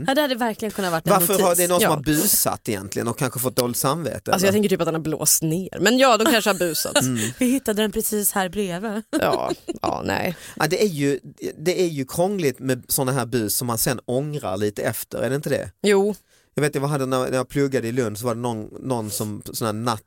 Ja, 0.08 0.16
det 0.16 0.22
hade 0.22 0.36
verkligen 0.36 0.72
kunnat 0.72 0.92
varit 0.92 1.08
en 1.08 1.14
Varför 1.14 1.34
notis. 1.34 1.46
har 1.46 1.56
det 1.56 1.68
någon 1.68 1.80
som 1.80 1.90
Ja. 1.90 1.96
har 1.96 2.04
busat 2.04 2.70
egentligen 2.70 3.08
och 3.08 3.18
kanske 3.20 3.40
fått 3.40 3.56
dåligt 3.56 3.78
samvete? 3.78 4.14
Alltså 4.16 4.32
jag 4.32 4.42
eller? 4.42 4.52
tänker 4.52 4.70
typ 4.70 4.82
att 4.82 4.88
den 4.88 4.96
har 4.96 5.02
blåst 5.02 5.42
ner, 5.42 5.80
men 5.80 5.98
ja 5.98 6.18
de 6.18 6.26
kanske 6.32 6.50
har 6.50 6.58
busat. 6.60 7.04
Vi 7.40 7.46
hittade 7.46 7.82
den 7.82 7.92
precis 7.92 8.32
här 8.32 8.50
bredvid. 8.50 9.02
Ja, 9.22 9.52
ja, 9.82 10.02
nej. 10.06 10.36
ja, 10.56 10.68
det, 10.68 10.84
är 10.84 10.88
ju, 10.88 11.20
det 11.58 11.82
är 11.82 11.88
ju 11.88 12.06
krångligt 12.06 12.60
med 12.60 12.84
sådana 12.88 13.12
här 13.12 13.26
bus 13.26 13.56
som 13.58 13.68
man 13.68 13.78
sen 13.78 14.00
ångrar 14.06 14.58
lite 14.58 14.84
efter, 14.84 15.18
är 15.22 15.30
det 15.30 15.36
inte 15.36 15.50
det? 15.50 15.72
Jo, 15.82 16.16
Jag 16.56 16.62
vet 16.62 16.76
jag 16.76 16.82
hade 16.82 17.06
när, 17.06 17.34
jag 17.34 17.50
pluggade 17.50 17.88
i 17.88 17.92
Lund 17.92 18.18
så 18.18 18.26
var 18.26 18.36
det 18.36 18.42
någon, 18.42 18.70
någon 18.80 19.10
som 19.12 19.42
sån 19.54 19.66
här 19.66 19.74
natt 19.74 20.02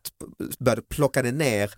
började 0.59 0.83
plocka 0.83 1.23
ner 1.23 1.71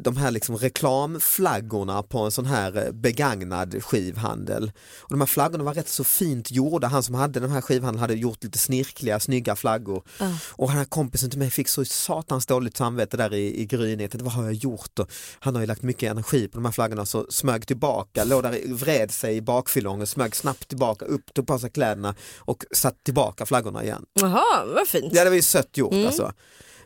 de 0.00 0.16
här 0.16 0.30
liksom 0.30 0.56
reklamflaggorna 0.56 2.02
på 2.02 2.18
en 2.18 2.30
sån 2.30 2.46
här 2.46 2.86
eh, 2.86 2.92
begagnad 2.92 3.84
skivhandel. 3.84 4.72
Och 5.00 5.10
de 5.10 5.20
här 5.20 5.26
flaggorna 5.26 5.64
var 5.64 5.74
rätt 5.74 5.88
så 5.88 6.04
fint 6.04 6.50
gjorda, 6.50 6.88
han 6.88 7.02
som 7.02 7.14
hade 7.14 7.40
den 7.40 7.50
här 7.50 7.60
skivhandeln 7.60 8.00
hade 8.00 8.14
gjort 8.14 8.44
lite 8.44 8.58
snirkliga, 8.58 9.20
snygga 9.20 9.56
flaggor. 9.56 10.02
Och 10.50 10.68
den 10.68 10.76
här 10.76 10.84
kompisen 10.84 11.30
till 11.30 11.38
mig 11.38 11.50
fick 11.50 11.68
så 11.68 11.84
satans 11.84 12.46
dåligt 12.46 12.76
samvete 12.76 13.16
där 13.16 13.34
i, 13.34 13.60
i 13.60 13.66
gryningen, 13.66 14.10
vad 14.14 14.32
har 14.32 14.44
jag 14.44 14.52
gjort? 14.52 14.98
Och 14.98 15.10
han 15.40 15.54
har 15.54 15.60
ju 15.62 15.66
lagt 15.66 15.82
mycket 15.82 16.10
energi 16.10 16.48
på 16.48 16.56
de 16.58 16.64
här 16.64 16.72
flaggorna 16.72 17.06
så 17.06 17.26
smög 17.30 17.66
tillbaka, 17.66 18.24
låg 18.24 18.42
där, 18.42 18.74
vred 18.74 19.10
sig 19.10 19.36
i 19.36 19.40
bakfyllången, 19.42 20.06
smög 20.06 20.36
snabbt 20.36 20.68
tillbaka, 20.68 21.04
upp, 21.04 21.34
tog 21.34 21.46
på 21.46 21.58
sig 21.58 21.70
kläderna 21.70 22.14
och 22.38 22.64
satte 22.74 22.98
tillbaka 23.04 23.46
flaggorna 23.46 23.84
igen. 23.84 24.04
Jaha, 24.14 24.64
vad 24.74 24.88
fint. 24.88 25.12
Ja 25.14 25.24
det 25.24 25.30
var 25.30 25.36
ju 25.36 25.42
sött 25.42 25.76
gjort 25.76 25.92
Mm. 25.92 26.06
alltså. 26.06 26.32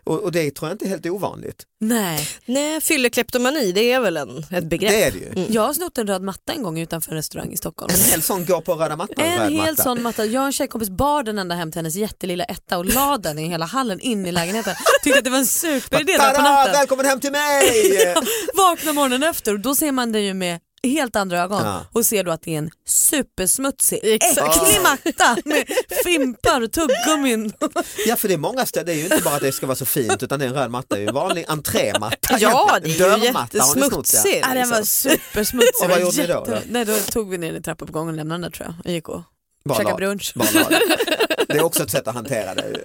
Och, 0.06 0.20
och 0.22 0.32
det 0.32 0.50
tror 0.50 0.68
jag 0.68 0.74
inte 0.74 0.84
är 0.84 0.88
helt 0.88 1.06
ovanligt. 1.06 1.62
Nej. 1.80 2.28
Nej, 2.46 2.80
fyllekleptomani 2.80 3.72
det 3.72 3.92
är 3.92 4.00
väl 4.00 4.16
en, 4.16 4.46
ett 4.50 4.64
begrepp. 4.64 4.92
Det 4.92 5.04
är 5.04 5.10
det 5.10 5.18
ju. 5.18 5.46
Jag 5.54 5.62
har 5.62 5.72
snott 5.72 5.98
en 5.98 6.06
röd 6.06 6.22
matta 6.22 6.52
en 6.52 6.62
gång 6.62 6.78
utanför 6.80 7.10
en 7.10 7.16
restaurang 7.16 7.52
i 7.52 7.56
Stockholm. 7.56 7.94
En 7.94 8.10
hel 8.10 8.22
sån 8.22 8.44
går 8.44 8.60
på 8.60 8.74
röda 8.74 8.96
mattan. 8.96 9.24
En 9.24 9.38
röd 9.38 9.52
hel 9.52 9.70
matta. 9.70 9.82
sån 9.82 10.02
matta. 10.02 10.24
Jag 10.24 10.40
och 10.40 10.46
en 10.46 10.52
tjejkompis 10.52 10.90
bar 10.90 11.22
den 11.22 11.38
ända 11.38 11.54
hem 11.54 11.72
till 11.72 11.78
hennes 11.78 11.94
jättelilla 11.94 12.44
etta 12.44 12.78
och 12.78 12.84
la 12.84 13.18
den 13.18 13.38
i 13.38 13.48
hela 13.48 13.64
hallen 13.64 14.00
in 14.00 14.26
i 14.26 14.32
lägenheten. 14.32 14.74
Tyckte 15.02 15.18
att 15.18 15.24
det 15.24 15.30
var 15.30 15.38
en 15.38 15.46
superidé 15.46 16.12
där 16.12 16.34
på 16.34 16.42
natten. 16.42 16.72
välkommen 16.72 17.06
hem 17.06 17.20
till 17.20 17.32
mig! 17.32 18.14
Vaknar 18.54 18.92
morgonen 18.92 19.22
efter 19.22 19.52
och 19.52 19.60
då 19.60 19.74
ser 19.74 19.92
man 19.92 20.12
det 20.12 20.20
ju 20.20 20.34
med 20.34 20.60
helt 20.82 21.16
andra 21.16 21.42
ögon 21.42 21.62
Ja. 21.64 21.80
och 21.92 22.06
ser 22.06 22.24
då 22.24 22.30
att 22.30 22.42
det 22.42 22.54
är 22.54 22.58
en 22.58 22.70
supersmutsig, 22.86 23.98
äcklig 24.02 24.80
matta 24.82 25.36
med 25.44 25.64
fimpar 26.04 26.60
och 26.60 26.72
tuggummin. 26.72 27.52
Ja 28.06 28.16
för 28.16 28.28
det 28.28 28.34
är 28.34 28.38
många 28.38 28.66
ställen, 28.66 28.86
det 28.86 28.92
är 28.92 28.96
ju 28.96 29.02
inte 29.02 29.20
bara 29.24 29.34
att 29.34 29.40
det 29.42 29.52
ska 29.52 29.66
vara 29.66 29.76
så 29.76 29.84
fint 29.86 30.22
utan 30.22 30.38
det 30.38 30.44
är 30.44 30.48
en 30.48 30.54
röd 30.54 30.70
matta, 30.70 30.86
det 30.94 30.96
är 30.96 31.02
ju 31.02 31.08
en 31.08 31.14
vanlig 31.14 31.44
entrématta. 31.48 32.36
Ja, 32.40 32.78
det 32.82 32.88
är 33.00 33.16
ju 33.18 33.60
snott, 33.60 34.10
ja. 34.24 34.54
den 34.54 34.70
var 34.70 34.82
supersmutsig. 34.82 35.84
Och 35.84 35.90
vad 35.90 36.00
gjorde 36.00 36.16
ni 36.16 36.26
då, 36.26 36.44
då? 36.48 36.58
Nej, 36.70 36.84
då 36.84 36.96
tog 36.96 37.30
vi 37.30 37.38
ner 37.38 37.52
den 37.52 37.60
i 37.60 37.62
trappuppgången 37.62 38.08
och 38.08 38.16
lämnade 38.16 38.42
den 38.42 38.52
tror 38.52 38.66
jag 38.66 38.74
och 38.86 38.90
gick 38.90 39.08
och 39.08 39.22
käkade 39.76 39.94
brunch. 39.96 40.32
bara 40.34 40.48
la 40.54 40.68
det. 40.68 41.44
Det 41.48 41.58
är 41.58 41.62
också 41.64 41.82
ett 41.82 41.90
sätt 41.90 42.08
att 42.08 42.14
hantera 42.14 42.54
det. 42.54 42.78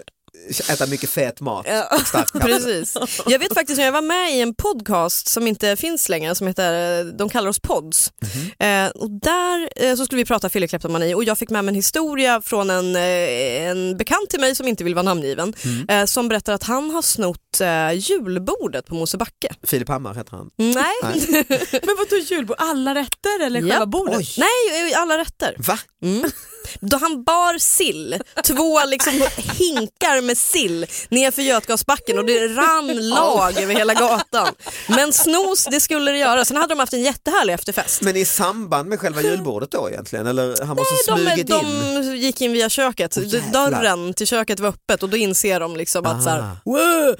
Äta 0.70 0.88
mycket 0.88 1.10
fet 1.10 1.40
mat, 1.42 1.66
kaffe. 2.12 2.40
Precis. 2.40 2.98
Jag 3.28 3.40
vet 3.40 3.54
faktiskt 3.54 3.78
när 3.78 3.86
jag 3.86 3.92
var 3.92 4.02
med 4.02 4.36
i 4.36 4.42
en 4.42 4.56
podcast 4.56 5.28
som 5.30 5.48
inte 5.48 5.76
finns 5.76 6.10
längre 6.10 6.36
som 6.36 6.48
heter 6.48 7.00
eh, 7.00 7.06
De 7.06 7.30
kallar 7.30 7.50
oss 7.50 7.60
pods. 7.60 8.12
eh, 8.60 8.86
och 8.88 9.10
där 9.22 9.70
eh, 9.76 9.96
så 9.96 10.06
skulle 10.06 10.18
vi 10.22 10.26
prata 10.26 10.50
fyllekleptomani 10.50 11.14
och 11.16 11.24
jag 11.24 11.38
fick 11.38 11.50
med 11.50 11.66
mig 11.66 11.70
en 11.72 11.76
historia 11.76 12.42
från 12.42 12.70
en, 12.70 12.96
eh, 12.96 13.68
en 13.70 13.98
bekant 13.98 14.30
till 14.30 14.40
mig 14.40 14.56
som 14.56 14.68
inte 14.68 14.84
vill 14.84 14.96
vara 14.96 15.04
namngiven 15.04 15.54
eh, 15.90 16.06
som 16.06 16.28
berättar 16.28 16.54
att 16.54 16.64
han 16.64 16.92
har 16.92 17.02
snott 17.02 17.62
eh, 17.62 17.92
julbordet 17.94 18.86
på 18.86 18.96
Mosebacke. 18.96 19.54
Filip 19.64 19.88
Hammar 19.90 20.14
heter 20.14 20.32
han. 20.38 20.50
Nej, 20.56 20.74
Nej. 21.04 21.46
Men 21.72 21.96
vadå 21.98 22.18
julbord? 22.30 22.56
Alla 22.60 22.96
rätter 22.96 23.46
eller 23.46 23.62
själva 23.70 23.86
bordet? 23.86 24.18
Oj. 24.18 24.28
nej 24.38 24.94
alla 24.94 25.18
rätter. 25.18 25.56
Va? 25.58 25.80
Mm. 26.04 26.32
Då 26.80 26.98
han 26.98 27.24
bar 27.24 27.58
sill, 27.58 28.20
två 28.44 28.86
liksom 28.86 29.14
hinkar 29.38 30.22
med 30.22 30.38
sill 30.38 30.86
nerför 31.10 31.42
Götgasbacken 31.42 32.18
och 32.20 32.26
det 32.26 32.48
rann 32.48 33.10
lag 33.10 33.58
över 33.62 33.74
hela 33.76 33.94
gatan. 33.94 34.48
Men 34.88 35.14
snos 35.14 35.68
det 35.72 35.80
skulle 35.80 36.12
det 36.12 36.18
göra. 36.18 36.46
Sen 36.46 36.58
hade 36.58 36.68
de 36.74 36.80
haft 36.80 36.94
en 36.94 37.02
jättehärlig 37.04 37.54
efterfest. 37.54 38.02
Men 38.02 38.16
i 38.16 38.26
samband 38.26 38.90
med 38.90 39.00
själva 39.00 39.22
julbordet 39.22 39.72
då 39.72 39.90
egentligen? 39.90 40.28
Eller 40.28 40.66
han 40.66 40.76
måste 40.76 41.12
De, 41.12 41.18
smugit 41.18 41.50
in? 41.50 42.02
de 42.02 42.16
gick 42.18 42.42
in 42.42 42.54
via 42.54 42.70
köket, 42.70 43.18
jävlar. 43.18 43.52
dörren 43.72 44.14
till 44.14 44.28
köket 44.28 44.60
var 44.60 44.70
öppet 44.70 45.04
och 45.04 45.10
då 45.10 45.18
inser 45.18 45.60
de 45.60 45.76
liksom 45.76 46.06
att 46.06 46.24
så 46.24 46.30
Ah. 46.30 46.34
här, 46.34 46.58
"Wow, 46.66 47.16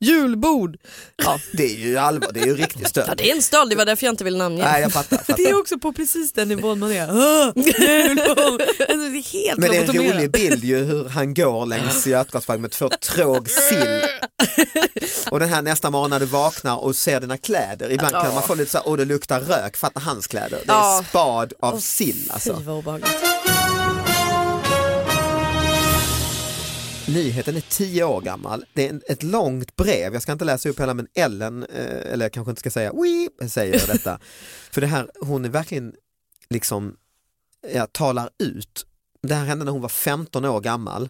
julbord. 0.00 0.76
Ja. 1.24 1.40
Det 1.52 1.64
är 1.64 1.76
ju 1.76 1.98
allvar, 1.98 2.30
det 2.34 2.40
är 2.40 2.46
ju 2.46 2.56
riktig 2.56 2.86
stöld. 2.88 3.06
ja 3.10 3.14
det 3.14 3.30
är 3.30 3.34
en 3.36 3.42
stöld, 3.42 3.70
det 3.70 3.76
var 3.76 3.84
därför 3.84 4.04
jag 4.06 4.12
inte 4.12 4.24
ville 4.24 4.38
namnge. 4.38 4.64
Nej 4.64 4.82
jag 4.82 4.92
fattar. 4.92 5.16
fattar. 5.16 5.34
Det 5.36 5.42
är 5.50 5.58
också 5.60 5.78
på 5.78 5.92
precis 5.92 6.32
den 6.32 6.48
nivån 6.48 6.78
man 6.78 6.92
är. 6.92 7.06
Julbord. 7.82 8.62
Alltså, 8.88 9.08
det 9.08 9.18
är 9.18 9.22
helt 9.22 9.58
Men 9.58 9.70
det 9.70 9.76
är 9.76 9.88
en 9.88 10.14
rolig 10.14 10.30
bild 10.30 10.64
ju 10.64 10.84
hur 10.84 11.08
han 11.08 11.34
går 11.34 11.66
längs 11.66 12.06
Götgatsbacken 12.06 12.62
med 12.62 12.70
två 12.70 12.88
tråg 12.88 13.50
sill. 13.50 14.02
Och 15.30 15.40
den 15.40 15.48
här 15.48 15.62
nästa 15.62 15.90
morgon 15.90 16.10
när 16.10 16.20
du 16.20 16.26
vaknar 16.26 16.76
och 16.76 16.96
ser 16.96 17.20
dina 17.20 17.38
kläder, 17.38 17.92
ibland 17.92 18.12
kan 18.12 18.34
man 18.34 18.42
få 18.42 18.54
lite 18.54 18.70
så 18.70 18.78
här, 18.78 18.88
åh 18.88 18.96
det 18.96 19.04
luktar 19.04 19.40
rök, 19.40 19.76
fatta 19.76 20.00
hans 20.00 20.26
kläder. 20.26 20.60
Det 20.66 20.72
är 20.72 21.02
spad 21.02 21.52
av 21.60 21.78
sill 21.78 22.30
alltså. 22.30 22.62
Nyheten 27.08 27.56
är 27.56 27.60
tio 27.60 28.04
år 28.04 28.20
gammal, 28.20 28.64
det 28.74 28.88
är 28.88 29.00
ett 29.08 29.22
långt 29.22 29.76
brev, 29.76 30.12
jag 30.12 30.22
ska 30.22 30.32
inte 30.32 30.44
läsa 30.44 30.68
upp 30.68 30.80
hela 30.80 30.94
men 30.94 31.06
Ellen, 31.14 31.62
eh, 31.62 32.12
eller 32.12 32.24
jag 32.24 32.32
kanske 32.32 32.50
inte 32.50 32.60
ska 32.60 32.70
säga 32.70 32.92
Weep, 32.92 33.50
säger 33.50 33.86
detta. 33.86 34.18
För 34.70 34.80
det 34.80 34.86
här, 34.86 35.10
hon 35.20 35.44
är 35.44 35.48
verkligen 35.48 35.92
liksom, 36.50 36.96
ja, 37.74 37.86
talar 37.86 38.30
ut. 38.38 38.86
Det 39.22 39.34
här 39.34 39.44
hände 39.44 39.64
när 39.64 39.72
hon 39.72 39.80
var 39.80 39.88
15 39.88 40.44
år 40.44 40.60
gammal 40.60 41.08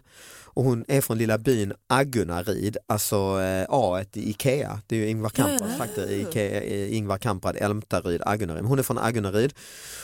och 0.57 0.63
hon 0.63 0.85
är 0.87 1.01
från 1.01 1.17
lilla 1.17 1.37
byn 1.37 1.73
Aggunarid, 1.87 2.77
alltså 2.87 3.41
eh, 3.41 3.65
A 3.69 4.03
i 4.13 4.29
Ikea, 4.29 4.81
det 4.87 4.95
är 4.95 4.99
ju 4.99 5.09
Ingvar 5.09 5.29
Kamprads 5.29 5.77
faktor 5.77 6.05
i 6.05 6.21
Ikea, 6.21 6.87
Ingvar 6.87 7.17
Kamprad, 7.17 7.55
Älmtaryd, 7.55 8.21
Aggunarid. 8.25 8.65
Hon 8.65 8.79
är 8.79 8.83
från 8.83 8.97
Aggunarid, 8.97 9.53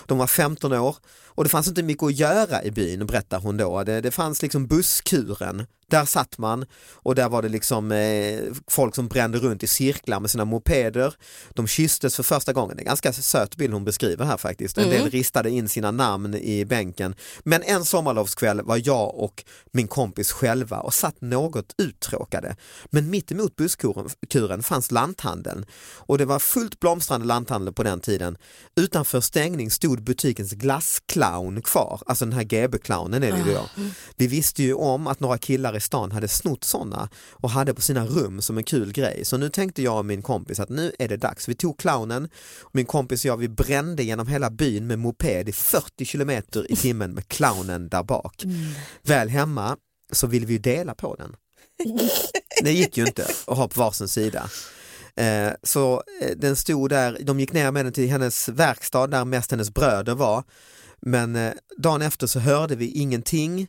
de 0.06 0.18
var 0.18 0.28
15 0.28 0.74
år 0.74 0.96
och 1.36 1.44
det 1.44 1.50
fanns 1.50 1.68
inte 1.68 1.84
mycket 1.84 2.04
att 2.04 2.20
göra 2.20 2.64
i 2.64 2.72
byn 2.72 3.06
berättar 3.06 3.40
hon 3.40 3.58
då. 3.58 3.84
Det, 3.84 4.02
det 4.02 4.12
fanns 4.12 4.42
liksom 4.42 4.68
busskuren, 4.68 5.66
där 5.94 6.06
satt 6.06 6.38
man 6.38 6.66
och 6.94 7.16
där 7.16 7.30
var 7.30 7.42
det 7.42 7.50
liksom 7.50 7.92
eh, 7.92 8.40
folk 8.68 8.96
som 8.96 9.08
brände 9.08 9.38
runt 9.38 9.64
i 9.64 9.68
cirklar 9.68 10.20
med 10.20 10.32
sina 10.32 10.46
mopeder. 10.46 11.14
De 11.50 11.68
kysstes 11.68 12.16
för 12.16 12.24
första 12.24 12.54
gången, 12.54 12.78
det 12.78 12.80
är 12.80 12.84
en 12.84 12.86
ganska 12.86 13.14
söt 13.14 13.56
bild 13.56 13.74
hon 13.74 13.86
beskriver 13.86 14.26
här 14.26 14.38
faktiskt. 14.38 14.78
En 14.78 14.90
del 14.90 15.10
ristade 15.10 15.50
in 15.50 15.70
sina 15.70 15.92
namn 15.92 16.36
i 16.36 16.66
bänken. 16.66 17.16
Men 17.44 17.64
en 17.64 17.86
sommarlovskväll 17.86 18.62
var 18.62 18.82
jag 18.84 19.16
och 19.16 19.44
min 19.72 19.88
kompis 19.88 20.32
själva 20.32 20.80
och 20.80 20.94
satt 20.94 21.22
något 21.22 21.74
uttråkade. 21.78 22.56
Men 22.86 23.10
mitt 23.10 23.32
emot 23.32 23.56
busskuren 23.56 24.10
kuren 24.30 24.64
fanns 24.64 24.92
lanthandeln 24.92 25.66
och 25.96 26.18
det 26.18 26.26
var 26.26 26.40
fullt 26.40 26.80
blomstrande 26.80 27.28
lanthandel 27.28 27.74
på 27.74 27.84
den 27.84 28.00
tiden. 28.00 28.38
Utanför 28.76 29.22
stängning 29.22 29.72
stod 29.72 30.04
butikens 30.04 30.54
glassclown 31.24 31.62
kvar, 31.62 32.02
alltså 32.06 32.26
den 32.26 32.34
här 32.34 32.44
GB-clownen 32.44 33.24
är 33.24 33.32
det 33.32 33.38
ju 33.38 33.54
då. 33.54 33.70
Vi 34.16 34.28
visste 34.28 34.64
ju 34.64 34.74
om 34.74 35.08
att 35.08 35.20
några 35.20 35.38
killar 35.38 35.76
i 35.76 35.80
stan 35.80 36.12
hade 36.12 36.28
snott 36.28 36.64
sådana 36.64 37.10
och 37.32 37.50
hade 37.50 37.74
på 37.74 37.82
sina 37.82 38.06
rum 38.06 38.42
som 38.42 38.58
en 38.58 38.64
kul 38.64 38.92
grej. 38.92 39.26
Så 39.26 39.38
nu 39.38 39.50
tänkte 39.50 39.82
jag 39.82 39.98
och 39.98 40.06
min 40.06 40.22
kompis 40.22 40.60
att 40.60 40.70
nu 40.70 40.92
är 41.00 41.08
det 41.08 41.18
dags. 41.18 41.50
Vi 41.50 41.56
tog 41.56 41.80
clownen, 41.80 42.30
min 42.72 42.86
kompis 42.86 43.26
och 43.26 43.30
jag 43.30 43.38
vi 43.38 43.50
brände 43.50 44.04
genom 44.04 44.28
hela 44.28 44.50
byn 44.50 44.88
med 44.88 45.00
moped 45.00 45.50
i 45.50 45.54
40 45.54 46.06
kilometer 46.06 46.72
i 46.72 46.76
timmen 46.76 47.12
med 47.12 47.28
clownen 47.28 47.90
där 47.90 48.04
bak. 48.04 48.44
Väl 49.04 49.30
hemma 49.30 49.78
så 50.12 50.28
ville 50.28 50.46
vi 50.46 50.54
ju 50.54 50.60
dela 50.60 50.96
på 50.96 51.16
den. 51.16 51.36
Det 52.64 52.72
gick 52.72 52.98
ju 52.98 53.06
inte 53.06 53.28
att 53.48 53.58
ha 53.58 53.68
på 53.68 53.80
varsin 53.80 54.08
sida. 54.08 54.50
Eh, 55.16 55.54
så 55.64 56.04
eh, 56.22 56.32
den 56.38 56.56
stod 56.56 56.90
där, 56.90 57.18
de 57.22 57.40
gick 57.40 57.54
ner 57.54 57.72
med 57.72 57.86
den 57.86 57.94
till 57.94 58.10
hennes 58.10 58.50
verkstad 58.50 59.08
där 59.08 59.26
mest 59.26 59.52
hennes 59.52 59.74
bröder 59.74 60.16
var. 60.16 60.44
Men 61.06 61.36
eh, 61.36 61.52
dagen 61.78 62.02
efter 62.02 62.28
så 62.28 62.40
hörde 62.40 62.76
vi 62.76 62.92
ingenting. 62.92 63.68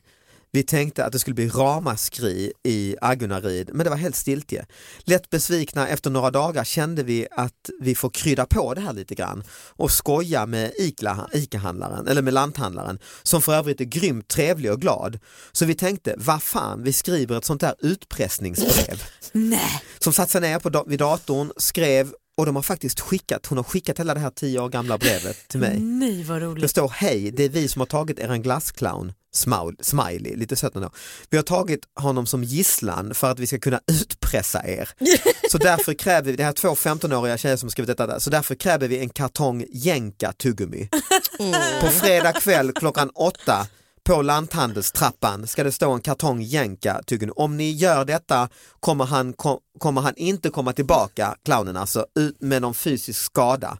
Vi 0.51 0.63
tänkte 0.63 1.05
att 1.05 1.11
det 1.11 1.19
skulle 1.19 1.33
bli 1.33 1.49
ramaskri 1.49 2.53
i 2.63 2.95
Aggunarid 3.01 3.69
men 3.73 3.83
det 3.83 3.89
var 3.89 3.97
helt 3.97 4.15
stiltje. 4.15 4.65
Lätt 4.99 5.29
besvikna 5.29 5.87
efter 5.87 6.09
några 6.09 6.31
dagar 6.31 6.63
kände 6.63 7.03
vi 7.03 7.27
att 7.31 7.69
vi 7.81 7.95
får 7.95 8.09
krydda 8.09 8.45
på 8.45 8.73
det 8.73 8.81
här 8.81 8.93
lite 8.93 9.15
grann 9.15 9.43
och 9.69 9.91
skoja 9.91 10.45
med 10.45 10.71
Ica- 10.79 11.27
Ica-handlaren, 11.33 12.07
eller 12.07 12.21
med 12.21 12.33
lanthandlaren 12.33 12.99
som 13.23 13.41
för 13.41 13.53
övrigt 13.53 13.81
är 13.81 13.85
grymt 13.85 14.27
trevlig 14.27 14.71
och 14.71 14.81
glad. 14.81 15.19
Så 15.51 15.65
vi 15.65 15.75
tänkte, 15.75 16.15
vad 16.17 16.43
fan, 16.43 16.83
vi 16.83 16.93
skriver 16.93 17.37
ett 17.37 17.45
sånt 17.45 17.61
där 17.61 17.75
utpressningsbrev 17.79 19.03
Nej. 19.31 19.81
som 19.99 20.13
satt 20.13 20.29
sig 20.29 20.41
ner 20.41 20.59
på 20.59 20.83
vid 20.87 20.99
datorn, 20.99 21.51
skrev 21.57 22.13
och 22.37 22.45
de 22.45 22.55
har 22.55 22.63
faktiskt 22.63 22.99
skickat, 22.99 23.45
hon 23.45 23.57
har 23.57 23.63
skickat 23.63 23.99
hela 23.99 24.13
det 24.13 24.19
här 24.19 24.29
tio 24.29 24.59
år 24.59 24.69
gamla 24.69 24.97
brevet 24.97 25.47
till 25.47 25.59
mig. 25.59 25.79
Nej 25.79 26.23
vad 26.23 26.41
Det 26.41 26.45
roligt. 26.45 26.71
står 26.71 26.89
hej, 26.89 27.31
det 27.31 27.43
är 27.43 27.49
vi 27.49 27.67
som 27.67 27.79
har 27.79 27.85
tagit 27.85 28.19
eran 28.19 28.41
glassclown, 28.41 29.13
smile, 29.33 29.73
smiley, 29.81 30.35
lite 30.35 30.55
sött 30.55 30.75
ändå. 30.75 30.89
Vi 31.29 31.37
har 31.37 31.43
tagit 31.43 31.79
honom 31.99 32.25
som 32.25 32.43
gisslan 32.43 33.13
för 33.13 33.31
att 33.31 33.39
vi 33.39 33.47
ska 33.47 33.59
kunna 33.59 33.79
utpressa 33.91 34.67
er. 34.67 34.89
Så 35.51 35.57
därför 35.57 35.93
kräver 35.93 36.31
vi, 36.31 36.37
det 36.37 36.43
här 36.43 36.49
är 36.49 36.53
två 36.53 36.67
15-åriga 36.75 37.37
tjejer 37.37 37.57
som 37.57 37.69
skrivit 37.69 37.87
detta 37.87 38.07
där, 38.07 38.19
så 38.19 38.29
därför 38.29 38.55
kräver 38.55 38.87
vi 38.87 38.99
en 38.99 39.09
kartong 39.09 39.65
jänka 39.69 40.31
tuggummi. 40.33 40.89
På 41.81 41.87
fredag 41.87 42.33
kväll 42.33 42.71
klockan 42.71 43.09
åtta 43.09 43.67
på 44.05 44.21
lanthandelstrappan 44.21 45.47
ska 45.47 45.63
det 45.63 45.71
stå 45.71 45.91
en 45.91 46.01
kartong 46.01 46.41
jänka 46.41 47.01
tuggummi. 47.07 47.33
Om 47.35 47.57
ni 47.57 47.71
gör 47.71 48.05
detta 48.05 48.49
kommer 48.79 49.05
han, 49.05 49.33
kom, 49.33 49.59
kommer 49.79 50.01
han 50.01 50.13
inte 50.15 50.49
komma 50.49 50.73
tillbaka, 50.73 51.35
clownen 51.45 51.77
alltså, 51.77 52.05
ut 52.19 52.41
med 52.41 52.61
någon 52.61 52.73
fysisk 52.73 53.21
skada. 53.21 53.77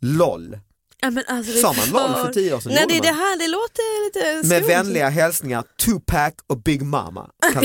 LOL. 0.00 0.58
Ja, 1.00 1.10
men 1.10 1.24
alltså, 1.28 1.52
Sa 1.52 1.72
man 1.72 1.88
LOL 1.90 2.26
för 2.26 2.32
tio 2.32 2.54
år 2.54 2.60
sedan? 2.60 2.72
Nej 2.72 2.86
det, 2.88 3.00
det 3.00 3.12
här 3.12 3.38
det 3.38 3.48
låter 3.48 4.04
lite 4.04 4.48
Med 4.48 4.62
skumt. 4.62 4.68
vänliga 4.68 5.08
hälsningar 5.08 5.64
Tupac 5.84 6.32
och 6.46 6.62
Big 6.62 6.82
Mama. 6.82 7.30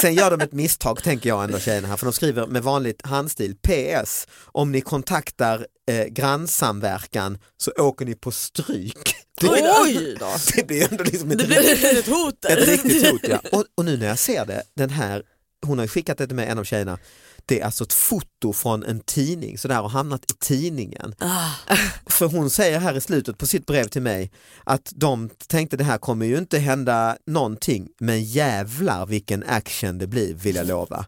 Sen 0.00 0.14
gör 0.14 0.30
de 0.30 0.40
ett 0.40 0.52
misstag 0.52 1.02
tänker 1.02 1.28
jag 1.28 1.44
ändå 1.44 1.58
tjejerna 1.58 1.88
här 1.88 1.96
för 1.96 2.06
de 2.06 2.12
skriver 2.12 2.46
med 2.46 2.62
vanligt 2.62 3.06
handstil 3.06 3.56
PS 3.56 4.26
om 4.44 4.72
ni 4.72 4.80
kontaktar 4.80 5.66
eh, 5.90 6.04
grannsamverkan 6.04 7.38
så 7.56 7.72
åker 7.78 8.04
ni 8.06 8.14
på 8.14 8.30
stryk. 8.30 9.14
Det, 9.40 9.72
Oj 9.82 10.16
då. 10.20 10.26
det 10.56 10.66
blir 10.66 10.90
ändå 10.92 11.04
liksom 11.04 11.30
ett, 11.30 11.38
Det 11.38 11.46
blir 11.46 11.98
ett 11.98 12.06
hot. 12.08 12.44
ett 12.44 12.68
riktigt 12.68 13.10
hot. 13.10 13.20
Ja. 13.28 13.40
Och, 13.52 13.64
och 13.74 13.84
nu 13.84 13.96
när 13.96 14.06
jag 14.06 14.18
ser 14.18 14.46
det, 14.46 14.62
den 14.76 14.90
här, 14.90 15.22
hon 15.66 15.78
har 15.78 15.86
skickat 15.86 16.18
det 16.18 16.26
till 16.26 16.36
mig, 16.36 16.46
en 16.46 16.58
av 16.58 16.64
tjejerna, 16.64 16.98
det 17.46 17.60
är 17.60 17.64
alltså 17.64 17.84
ett 17.84 17.92
foto 17.92 18.52
från 18.52 18.82
en 18.84 19.00
tidning, 19.00 19.58
så 19.58 19.68
det 19.68 19.74
här 19.74 19.82
har 19.82 19.88
hamnat 19.88 20.30
i 20.30 20.34
tidningen. 20.40 21.14
Ah. 21.18 21.50
För 22.06 22.26
hon 22.26 22.50
säger 22.50 22.78
här 22.78 22.96
i 22.96 23.00
slutet 23.00 23.38
på 23.38 23.46
sitt 23.46 23.66
brev 23.66 23.84
till 23.88 24.02
mig 24.02 24.32
att 24.64 24.92
de 24.94 25.30
tänkte 25.46 25.76
det 25.76 25.84
här 25.84 25.98
kommer 25.98 26.26
ju 26.26 26.38
inte 26.38 26.58
hända 26.58 27.16
någonting 27.26 27.88
men 28.00 28.24
jävlar 28.24 29.06
vilken 29.06 29.44
action 29.46 29.98
det 29.98 30.06
blir 30.06 30.34
vill 30.34 30.56
jag 30.56 30.66
lova. 30.66 31.04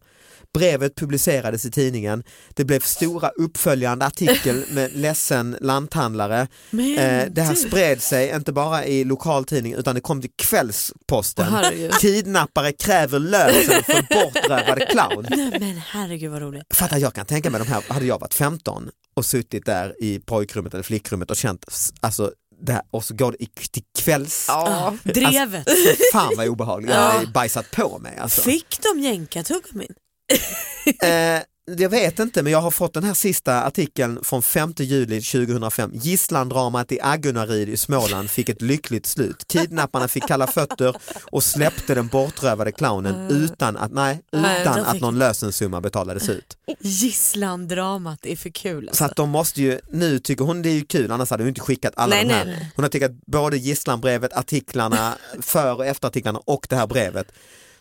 Brevet 0.55 0.95
publicerades 0.95 1.65
i 1.65 1.71
tidningen, 1.71 2.25
det 2.55 2.65
blev 2.65 2.81
stora 2.81 3.29
uppföljande 3.29 4.07
artikel 4.07 4.65
med 4.71 4.91
ledsen 4.97 5.57
lanthandlare. 5.61 6.41
Eh, 6.41 7.27
det 7.31 7.43
här 7.43 7.55
spred 7.55 8.03
sig 8.03 8.31
inte 8.31 8.53
bara 8.53 8.85
i 8.87 9.05
lokaltidning 9.05 9.75
utan 9.75 9.95
det 9.95 10.01
kom 10.01 10.21
till 10.21 10.31
Kvällsposten. 10.37 11.47
Herregud. 11.53 11.93
Kidnappare 11.93 12.73
kräver 12.73 13.19
lösen 13.19 13.83
för 13.85 14.03
bortrövad 14.25 14.89
clown. 14.89 15.27
Nej, 15.31 15.61
men 15.61 15.77
herregud 15.77 16.31
vad 16.31 16.43
roligt. 16.43 16.63
Fatta, 16.75 16.99
jag 16.99 17.15
kan 17.15 17.27
tänka 17.27 17.51
mig 17.51 17.61
de 17.61 17.69
här, 17.69 17.83
hade 17.89 18.07
jag 18.07 18.21
varit 18.21 18.35
15 18.35 18.91
och 19.15 19.27
suttit 19.27 19.67
där 19.67 20.03
i 20.03 20.19
pojkrummet 20.19 20.75
eller 20.75 20.85
flickrummet 20.85 21.31
och 21.31 21.37
känt, 21.37 21.65
alltså 22.01 22.33
här, 22.69 22.83
och 22.91 23.05
så 23.05 23.15
går 23.15 23.33
det 23.33 23.43
i, 23.43 23.47
till 23.47 23.83
kvälls... 23.99 24.45
Ja. 24.49 24.97
Drevet. 25.03 25.69
Fan 26.13 26.33
vad 26.37 26.49
obehagligt, 26.49 26.91
jag 26.91 27.11
har 27.11 27.27
bajsat 27.27 27.71
på 27.71 27.99
mig 27.99 28.19
alltså. 28.19 28.43
Fick 28.43 28.79
de 28.83 29.01
jänkartuggummin? 29.01 29.95
Eh, 31.03 31.43
jag 31.65 31.89
vet 31.89 32.19
inte 32.19 32.43
men 32.43 32.53
jag 32.53 32.61
har 32.61 32.71
fått 32.71 32.95
den 32.95 33.05
här 33.05 33.15
sista 33.15 33.63
artikeln 33.63 34.19
från 34.25 34.43
5 34.43 34.75
juli 34.77 35.21
2005. 35.21 35.91
Gisslandramat 35.95 36.93
i 36.93 36.99
Agunnaryd 37.03 37.69
i 37.69 37.77
Småland 37.77 38.31
fick 38.31 38.49
ett 38.49 38.63
lyckligt 38.63 39.07
slut. 39.07 39.45
Kidnapparna 39.49 40.09
fick 40.09 40.29
kalla 40.29 40.47
fötter 40.47 40.97
och 41.33 41.45
släppte 41.45 41.95
den 41.95 42.07
bortrövade 42.09 42.73
clownen 42.73 43.31
utan 43.31 43.77
att, 43.77 43.93
nej, 43.93 44.23
Nej, 44.33 44.63
utan 44.63 44.77
de 44.77 44.83
att 44.85 45.01
någon 45.01 45.19
lösensumma 45.19 45.81
betalades 45.81 46.29
ut. 46.29 46.57
Gisslandramat, 46.81 48.27
är 48.27 48.37
för 48.37 48.51
kul 48.51 48.85
Så 48.85 48.89
alltså. 48.91 49.05
att 49.05 49.17
de 49.17 49.31
måste 49.31 49.63
ju, 49.63 49.81
nu 49.91 50.19
tycker 50.19 50.45
hon 50.45 50.63
det 50.63 50.69
är 50.69 50.75
ju 50.75 50.85
kul, 50.85 51.11
annars 51.11 51.31
hade 51.31 51.43
hon 51.43 51.49
inte 51.49 51.61
skickat 51.61 51.93
alla 51.97 52.15
Nej, 52.17 52.25
de 52.25 52.35
här. 52.35 52.45
nej, 52.45 52.57
nej. 52.59 52.73
Hon 52.77 52.83
har 52.83 52.91
skickat 52.91 53.13
både 53.27 53.57
gisslanbrevet, 53.57 54.33
artiklarna, 54.33 55.15
för 55.41 55.75
och 55.75 55.87
efterartiklarna 55.87 56.39
och 56.45 56.67
det 56.69 56.77
här 56.77 56.87
brevet. 56.87 57.27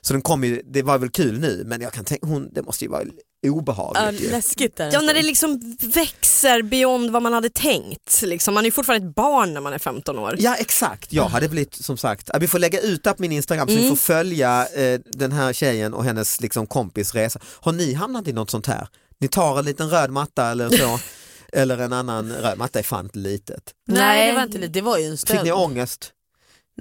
Så 0.02 0.14
den 0.14 0.22
kom 0.22 0.44
ju, 0.44 0.62
det 0.66 0.82
var 0.84 0.98
väl 0.98 1.10
kul 1.10 1.40
nu 1.40 1.64
men 1.66 1.82
jag 1.82 1.94
kan 1.94 2.06
tänka, 2.06 2.28
hon, 2.28 2.50
det 2.54 2.62
måste 2.62 2.86
ju 2.86 2.92
vara 2.92 3.04
Ja, 3.44 3.52
obehagligt 3.52 4.22
ju. 4.22 4.32
läskigt 4.32 4.76
där. 4.76 4.90
Ja 4.94 5.02
när 5.02 5.14
det 5.14 5.22
liksom 5.22 5.78
växer 5.80 6.62
beyond 6.62 7.10
vad 7.12 7.22
man 7.24 7.34
hade 7.34 7.50
tänkt. 7.50 8.22
Liksom. 8.22 8.54
Man 8.54 8.64
är 8.64 8.66
ju 8.68 8.72
fortfarande 8.72 9.08
ett 9.08 9.16
barn 9.16 9.54
när 9.54 9.62
man 9.62 9.74
är 9.74 9.80
15 9.80 10.20
år. 10.20 10.36
Ja 10.40 10.56
exakt, 10.56 11.14
jag 11.14 11.24
hade 11.24 11.50
blivit 11.50 11.76
som 11.76 11.98
sagt, 11.98 12.30
vi 12.40 12.48
får 12.48 12.60
lägga 12.60 12.80
ut 12.80 13.04
det 13.04 13.14
på 13.14 13.22
min 13.22 13.32
Instagram 13.32 13.68
så 13.68 13.74
vi 13.76 13.90
får 13.90 13.96
följa 13.96 14.68
eh, 14.76 15.00
den 15.06 15.32
här 15.32 15.54
tjejen 15.54 15.94
och 15.94 16.04
hennes 16.04 16.42
liksom, 16.42 16.68
kompis 16.68 17.16
resa. 17.16 17.40
Har 17.46 17.72
ni 17.72 17.94
hamnat 17.94 18.28
i 18.28 18.34
något 18.34 18.50
sånt 18.50 18.68
här? 18.68 18.88
Ni 19.20 19.28
tar 19.28 19.60
en 19.60 19.66
liten 19.66 19.90
röd 19.90 20.12
matta 20.12 20.52
eller 20.52 20.70
så, 20.70 21.00
eller 21.54 21.78
en 21.78 21.94
annan 21.94 22.32
röd 22.32 22.58
matta 22.58 22.80
är 22.80 22.84
fan 22.84 23.06
inte 23.06 23.20
litet. 23.20 23.64
Nej 23.88 24.28
det 24.28 24.34
var 24.36 24.44
inte 24.44 24.58
lite, 24.58 24.74
det 24.74 24.82
var 24.82 24.98
ju 24.98 25.06
en 25.06 25.12
Fick 25.18 25.20
stöld. 25.30 25.44
ni 25.44 25.52
ångest? 25.52 26.12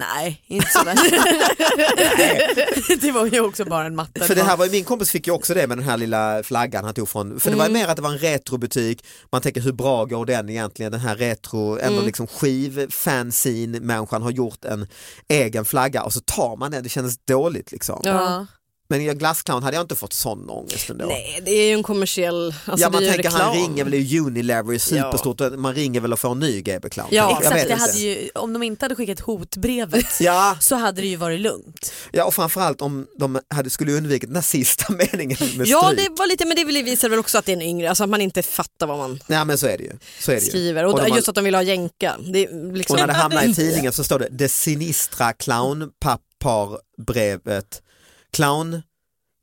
Nej, 0.00 0.42
inte 0.46 0.70
sådär. 0.70 0.94
det 3.00 3.12
var 3.12 3.26
ju 3.26 3.40
också 3.40 3.64
bara 3.64 3.86
en 3.86 3.94
matta. 3.94 4.24
För 4.24 4.34
det 4.34 4.42
här 4.42 4.56
var 4.56 4.64
ju, 4.64 4.70
min 4.70 4.84
kompis 4.84 5.10
fick 5.10 5.26
ju 5.26 5.32
också 5.32 5.54
det 5.54 5.66
med 5.66 5.78
den 5.78 5.84
här 5.84 5.96
lilla 5.96 6.42
flaggan 6.42 6.84
han 6.84 6.94
tog 6.94 7.08
från, 7.08 7.40
för 7.40 7.50
det 7.50 7.56
var 7.56 7.66
ju 7.66 7.72
mer 7.72 7.88
att 7.88 7.96
det 7.96 8.02
var 8.02 8.12
en 8.12 8.18
retrobutik, 8.18 9.04
man 9.32 9.42
tänker 9.42 9.60
hur 9.60 9.72
bra 9.72 10.04
går 10.04 10.26
den 10.26 10.48
egentligen, 10.48 10.92
den 10.92 11.00
här 11.00 11.16
retro, 11.16 11.78
ändå 11.78 12.02
liksom 12.02 12.26
skivfanzine 12.26 13.80
människan 13.80 14.22
har 14.22 14.30
gjort 14.30 14.64
en 14.64 14.86
egen 15.28 15.64
flagga 15.64 16.02
och 16.02 16.12
så 16.12 16.20
tar 16.20 16.56
man 16.56 16.70
den, 16.70 16.82
det 16.82 16.88
kändes 16.88 17.18
dåligt 17.18 17.72
liksom. 17.72 18.00
Ja. 18.04 18.46
Men 18.90 19.00
i 19.00 19.14
Glassclown 19.14 19.62
hade 19.62 19.76
jag 19.76 19.84
inte 19.84 19.94
fått 19.94 20.12
sån 20.12 20.50
ångest 20.50 20.90
ändå. 20.90 21.06
Nej 21.06 21.40
det 21.44 21.50
är 21.50 21.66
ju 21.66 21.72
en 21.72 21.82
kommersiell, 21.82 22.54
alltså 22.64 22.86
ja 22.86 22.90
man 22.90 23.00
tänker 23.02 23.16
reklam. 23.16 23.40
han 23.40 23.54
ringer 23.54 23.84
väl, 23.84 23.94
är 23.94 24.20
Unilever, 24.20 24.74
är 24.74 24.78
superstort, 24.78 25.40
man 25.58 25.74
ringer 25.74 26.00
väl 26.00 26.12
och 26.12 26.18
får 26.18 26.30
en 26.32 26.38
ny 26.38 26.60
GB 26.62 26.88
Clown. 26.90 27.08
Ja, 27.10 27.30
jag 27.30 27.38
Exakt, 27.38 27.54
det 27.54 27.60
inte. 27.72 27.82
hade 27.82 27.98
ju, 27.98 28.30
om 28.34 28.52
de 28.52 28.62
inte 28.62 28.84
hade 28.84 28.94
skickat 28.94 29.20
hotbrevet 29.20 30.20
Ja, 30.20 30.56
så 30.60 30.76
hade 30.76 31.00
det 31.00 31.06
ju 31.06 31.16
varit 31.16 31.40
lugnt. 31.40 31.92
ja, 32.12 32.24
och 32.24 32.34
framförallt 32.34 32.82
om 32.82 33.06
de 33.18 33.40
hade, 33.54 33.70
skulle 33.70 33.92
undvikit 33.92 34.28
den 34.28 34.36
här 34.36 34.42
sista 34.42 34.92
meningen 34.92 35.38
med 35.56 35.66
Ja 35.66 35.90
stryk. 35.92 36.08
det 36.08 36.14
var 36.18 36.26
lite, 36.26 36.44
men 36.46 36.56
det 36.56 36.64
visar 36.64 37.08
väl 37.08 37.18
också 37.18 37.38
att 37.38 37.44
det 37.46 37.52
är 37.52 37.56
en 37.56 37.62
yngre, 37.62 37.88
alltså 37.88 38.04
att 38.04 38.10
man 38.10 38.20
inte 38.20 38.42
fattar 38.42 38.86
vad 38.86 38.98
man 38.98 39.20
Nej 39.26 39.44
men 39.44 39.58
så 39.58 39.66
är 39.66 39.78
det 39.78 39.84
ju. 39.84 39.92
Så 40.20 40.30
är 40.30 40.34
det 40.36 40.42
ju. 40.42 40.48
skriver. 40.48 40.84
Och, 40.86 41.00
Och 41.00 41.08
just 41.16 41.28
att 41.28 41.34
de 41.34 41.44
vill 41.44 41.54
ha 41.54 41.62
jänka. 41.62 42.16
Det 42.32 42.48
liksom... 42.72 42.94
Och 42.94 43.00
när 43.00 43.06
det 43.06 43.12
hamnar 43.12 43.44
i 43.44 43.54
tidningen 43.60 43.92
så 43.92 44.04
står 44.04 44.18
det 44.18 44.28
det 44.30 44.48
sinistra 44.48 45.32
clownpapparbrevet 45.32 47.82
clown 48.30 48.82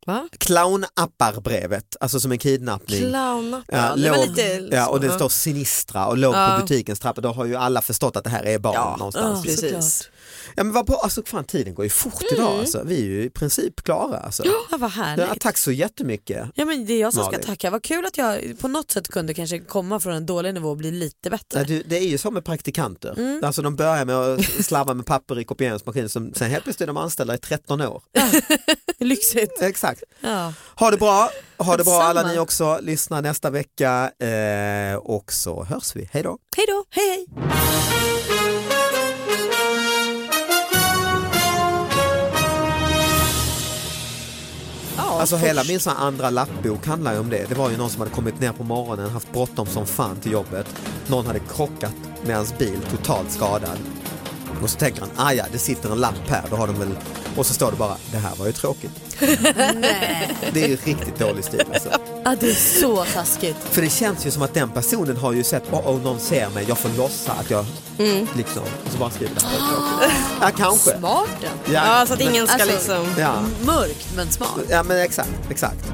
Va? 0.05 0.27
clownapparbrevet, 0.37 1.95
alltså 1.99 2.19
som 2.19 2.31
en 2.31 2.37
kidnappning. 2.37 2.99
Clownappar, 2.99 3.77
Ja, 3.77 3.95
det 3.95 4.09
låg, 4.09 4.27
lite... 4.27 4.69
ja, 4.75 4.87
och 4.87 4.99
det 5.01 5.11
står 5.11 5.29
sinistra 5.29 6.05
och 6.07 6.17
låg 6.17 6.35
Ja. 6.35 6.55
på 6.55 6.61
butikens 6.61 6.99
trappa, 6.99 7.21
då 7.21 7.29
har 7.31 7.45
ju 7.45 7.55
alla 7.55 7.81
förstått 7.81 8.15
att 8.15 8.23
det 8.23 8.29
här 8.29 8.43
är 8.43 8.59
barn 8.59 8.73
Ja, 8.75 8.95
någonstans. 8.97 9.39
ja, 9.45 9.51
precis. 9.51 10.09
Ja 10.55 10.63
men 10.63 10.73
vad 10.73 10.85
bra, 10.85 10.95
alltså 11.03 11.23
fan 11.25 11.43
tiden 11.43 11.73
går 11.75 11.85
ju 11.85 11.89
fort 11.89 12.23
idag 12.31 12.59
alltså. 12.59 12.83
vi 12.85 12.95
är 13.01 13.05
ju 13.05 13.23
i 13.23 13.29
princip 13.29 13.83
klara 13.83 14.17
alltså. 14.17 14.43
Ja, 14.45 14.77
vad 14.77 14.91
härligt. 14.91 15.25
Ja, 15.27 15.35
tack 15.39 15.57
så 15.57 15.71
jättemycket. 15.71 16.47
Ja, 16.55 16.65
men 16.65 16.85
det 16.85 16.93
är 16.93 17.01
jag 17.01 17.13
som 17.13 17.23
ska 17.23 17.31
Malin. 17.31 17.45
tacka. 17.45 17.69
Vad 17.69 17.83
kul 17.83 18.05
att 18.05 18.17
jag 18.17 18.59
på 18.59 18.67
något 18.67 18.91
sätt 18.91 19.07
kunde 19.07 19.33
kanske 19.33 19.59
komma 19.59 19.99
från 19.99 20.13
en 20.13 20.25
dålig 20.25 20.53
nivå 20.53 20.69
och 20.69 20.77
bli 20.77 20.91
lite 20.91 21.29
bättre. 21.29 21.63
Du, 21.63 21.83
det 21.83 21.97
är 21.97 22.07
ju 22.07 22.17
som 22.17 22.33
med 22.33 22.45
praktikanter, 22.45 23.13
Mm. 23.17 23.43
alltså 23.43 23.61
de 23.61 23.75
börjar 23.75 24.05
med 24.05 24.15
att 24.15 24.65
slabba 24.65 24.93
med 24.93 25.05
papper 25.05 25.39
i 25.39 25.43
kopieringsmaskinen, 25.43 26.09
som, 26.09 26.33
sen 26.33 26.49
helt 26.51 26.63
plötsligt 26.63 26.81
är 26.81 26.87
de 26.87 26.97
anställda 26.97 27.35
i 27.35 27.37
13 27.37 27.81
år. 27.81 28.01
Lyxigt. 28.99 29.61
Exakt. 29.61 30.03
Ja. 30.21 30.53
Ha 30.75 30.91
det 30.91 30.97
bra, 30.97 31.29
ha 31.57 31.77
det 31.77 31.83
bra 31.83 32.01
alla 32.01 32.13
Detsamma. 32.13 32.33
ni 32.33 32.39
också, 32.39 32.79
lyssna 32.81 33.21
nästa 33.21 33.49
vecka 33.49 34.11
eh, 34.19 34.95
och 34.95 35.33
så 35.33 35.63
hörs 35.63 35.95
vi, 35.95 36.09
hej 36.11 36.23
då! 36.23 36.37
Hej 36.57 36.65
då. 36.67 36.83
Hej 36.89 37.09
hej. 37.09 38.36
Alltså 45.19 45.35
hela 45.35 45.63
min 45.63 45.79
sån 45.79 45.97
andra 45.97 46.29
lappbok 46.29 46.85
handlar 46.85 47.13
ju 47.13 47.19
om 47.19 47.29
det. 47.29 47.49
Det 47.49 47.55
var 47.55 47.69
ju 47.69 47.77
någon 47.77 47.89
som 47.89 48.01
hade 48.01 48.11
kommit 48.11 48.39
ner 48.39 48.51
på 48.51 48.63
morgonen, 48.63 49.09
haft 49.09 49.31
bråttom 49.31 49.65
som 49.65 49.85
fan 49.85 50.15
till 50.15 50.31
jobbet. 50.31 50.75
Någon 51.07 51.25
hade 51.25 51.39
krockat 51.39 51.93
med 52.25 52.35
hans 52.35 52.57
bil, 52.57 52.79
totalt 52.91 53.31
skadad. 53.31 53.77
Och 54.63 54.69
så 54.69 54.77
tänker 54.77 55.01
han, 55.01 55.09
ah 55.15 55.31
ja, 55.33 55.43
det 55.51 55.57
sitter 55.59 55.89
en 55.91 55.97
lapp 55.97 56.29
här, 56.29 56.43
då 56.49 56.55
har 56.55 56.67
de 56.67 56.79
väl... 56.79 56.97
Och 57.35 57.45
så 57.45 57.53
står 57.53 57.71
det 57.71 57.77
bara, 57.77 57.95
det 58.11 58.17
här 58.17 58.35
var 58.35 58.45
ju 58.45 58.51
tråkigt. 58.51 58.91
Det 60.53 60.63
är 60.63 60.67
ju 60.67 60.75
riktigt 60.83 61.19
dålig 61.19 61.43
stil 61.43 61.63
alltså. 61.73 61.89
Ja, 62.23 62.35
det 62.39 62.49
är 62.49 62.79
så 62.79 63.05
taskigt. 63.13 63.55
För 63.71 63.81
det 63.81 63.89
känns 63.89 64.25
ju 64.25 64.31
som 64.31 64.41
att 64.41 64.53
den 64.53 64.69
personen 64.69 65.17
har 65.17 65.33
ju 65.33 65.43
sett, 65.43 65.63
oh, 65.73 65.89
oh 65.89 66.01
någon 66.01 66.19
ser 66.19 66.49
mig, 66.49 66.65
jag 66.67 66.77
får 66.77 66.89
låtsa 66.97 67.31
att 67.31 67.49
jag 67.51 67.65
liksom, 68.35 68.61
och 68.85 68.91
så 68.91 68.97
bara 68.97 69.09
skriver 69.09 69.35
det 69.35 69.45
här 69.45 69.59
var 69.59 69.67
tråkigt. 69.67 70.15
Ja 70.41 70.49
kanske. 70.57 70.97
Smart 70.97 71.29
den. 71.41 71.73
Ja, 71.73 72.05
så 72.07 72.13
att 72.13 72.19
men- 72.19 72.29
ingen 72.29 72.47
ska 72.47 72.53
alltså- 72.63 72.71
liksom... 72.75 73.07
Ja, 73.17 73.33
Mörkt 73.65 74.07
men 74.15 74.31
smart. 74.31 74.49
ja 74.69 74.83
men 74.83 74.97
exakt, 74.97 75.29
exakt. 75.49 75.93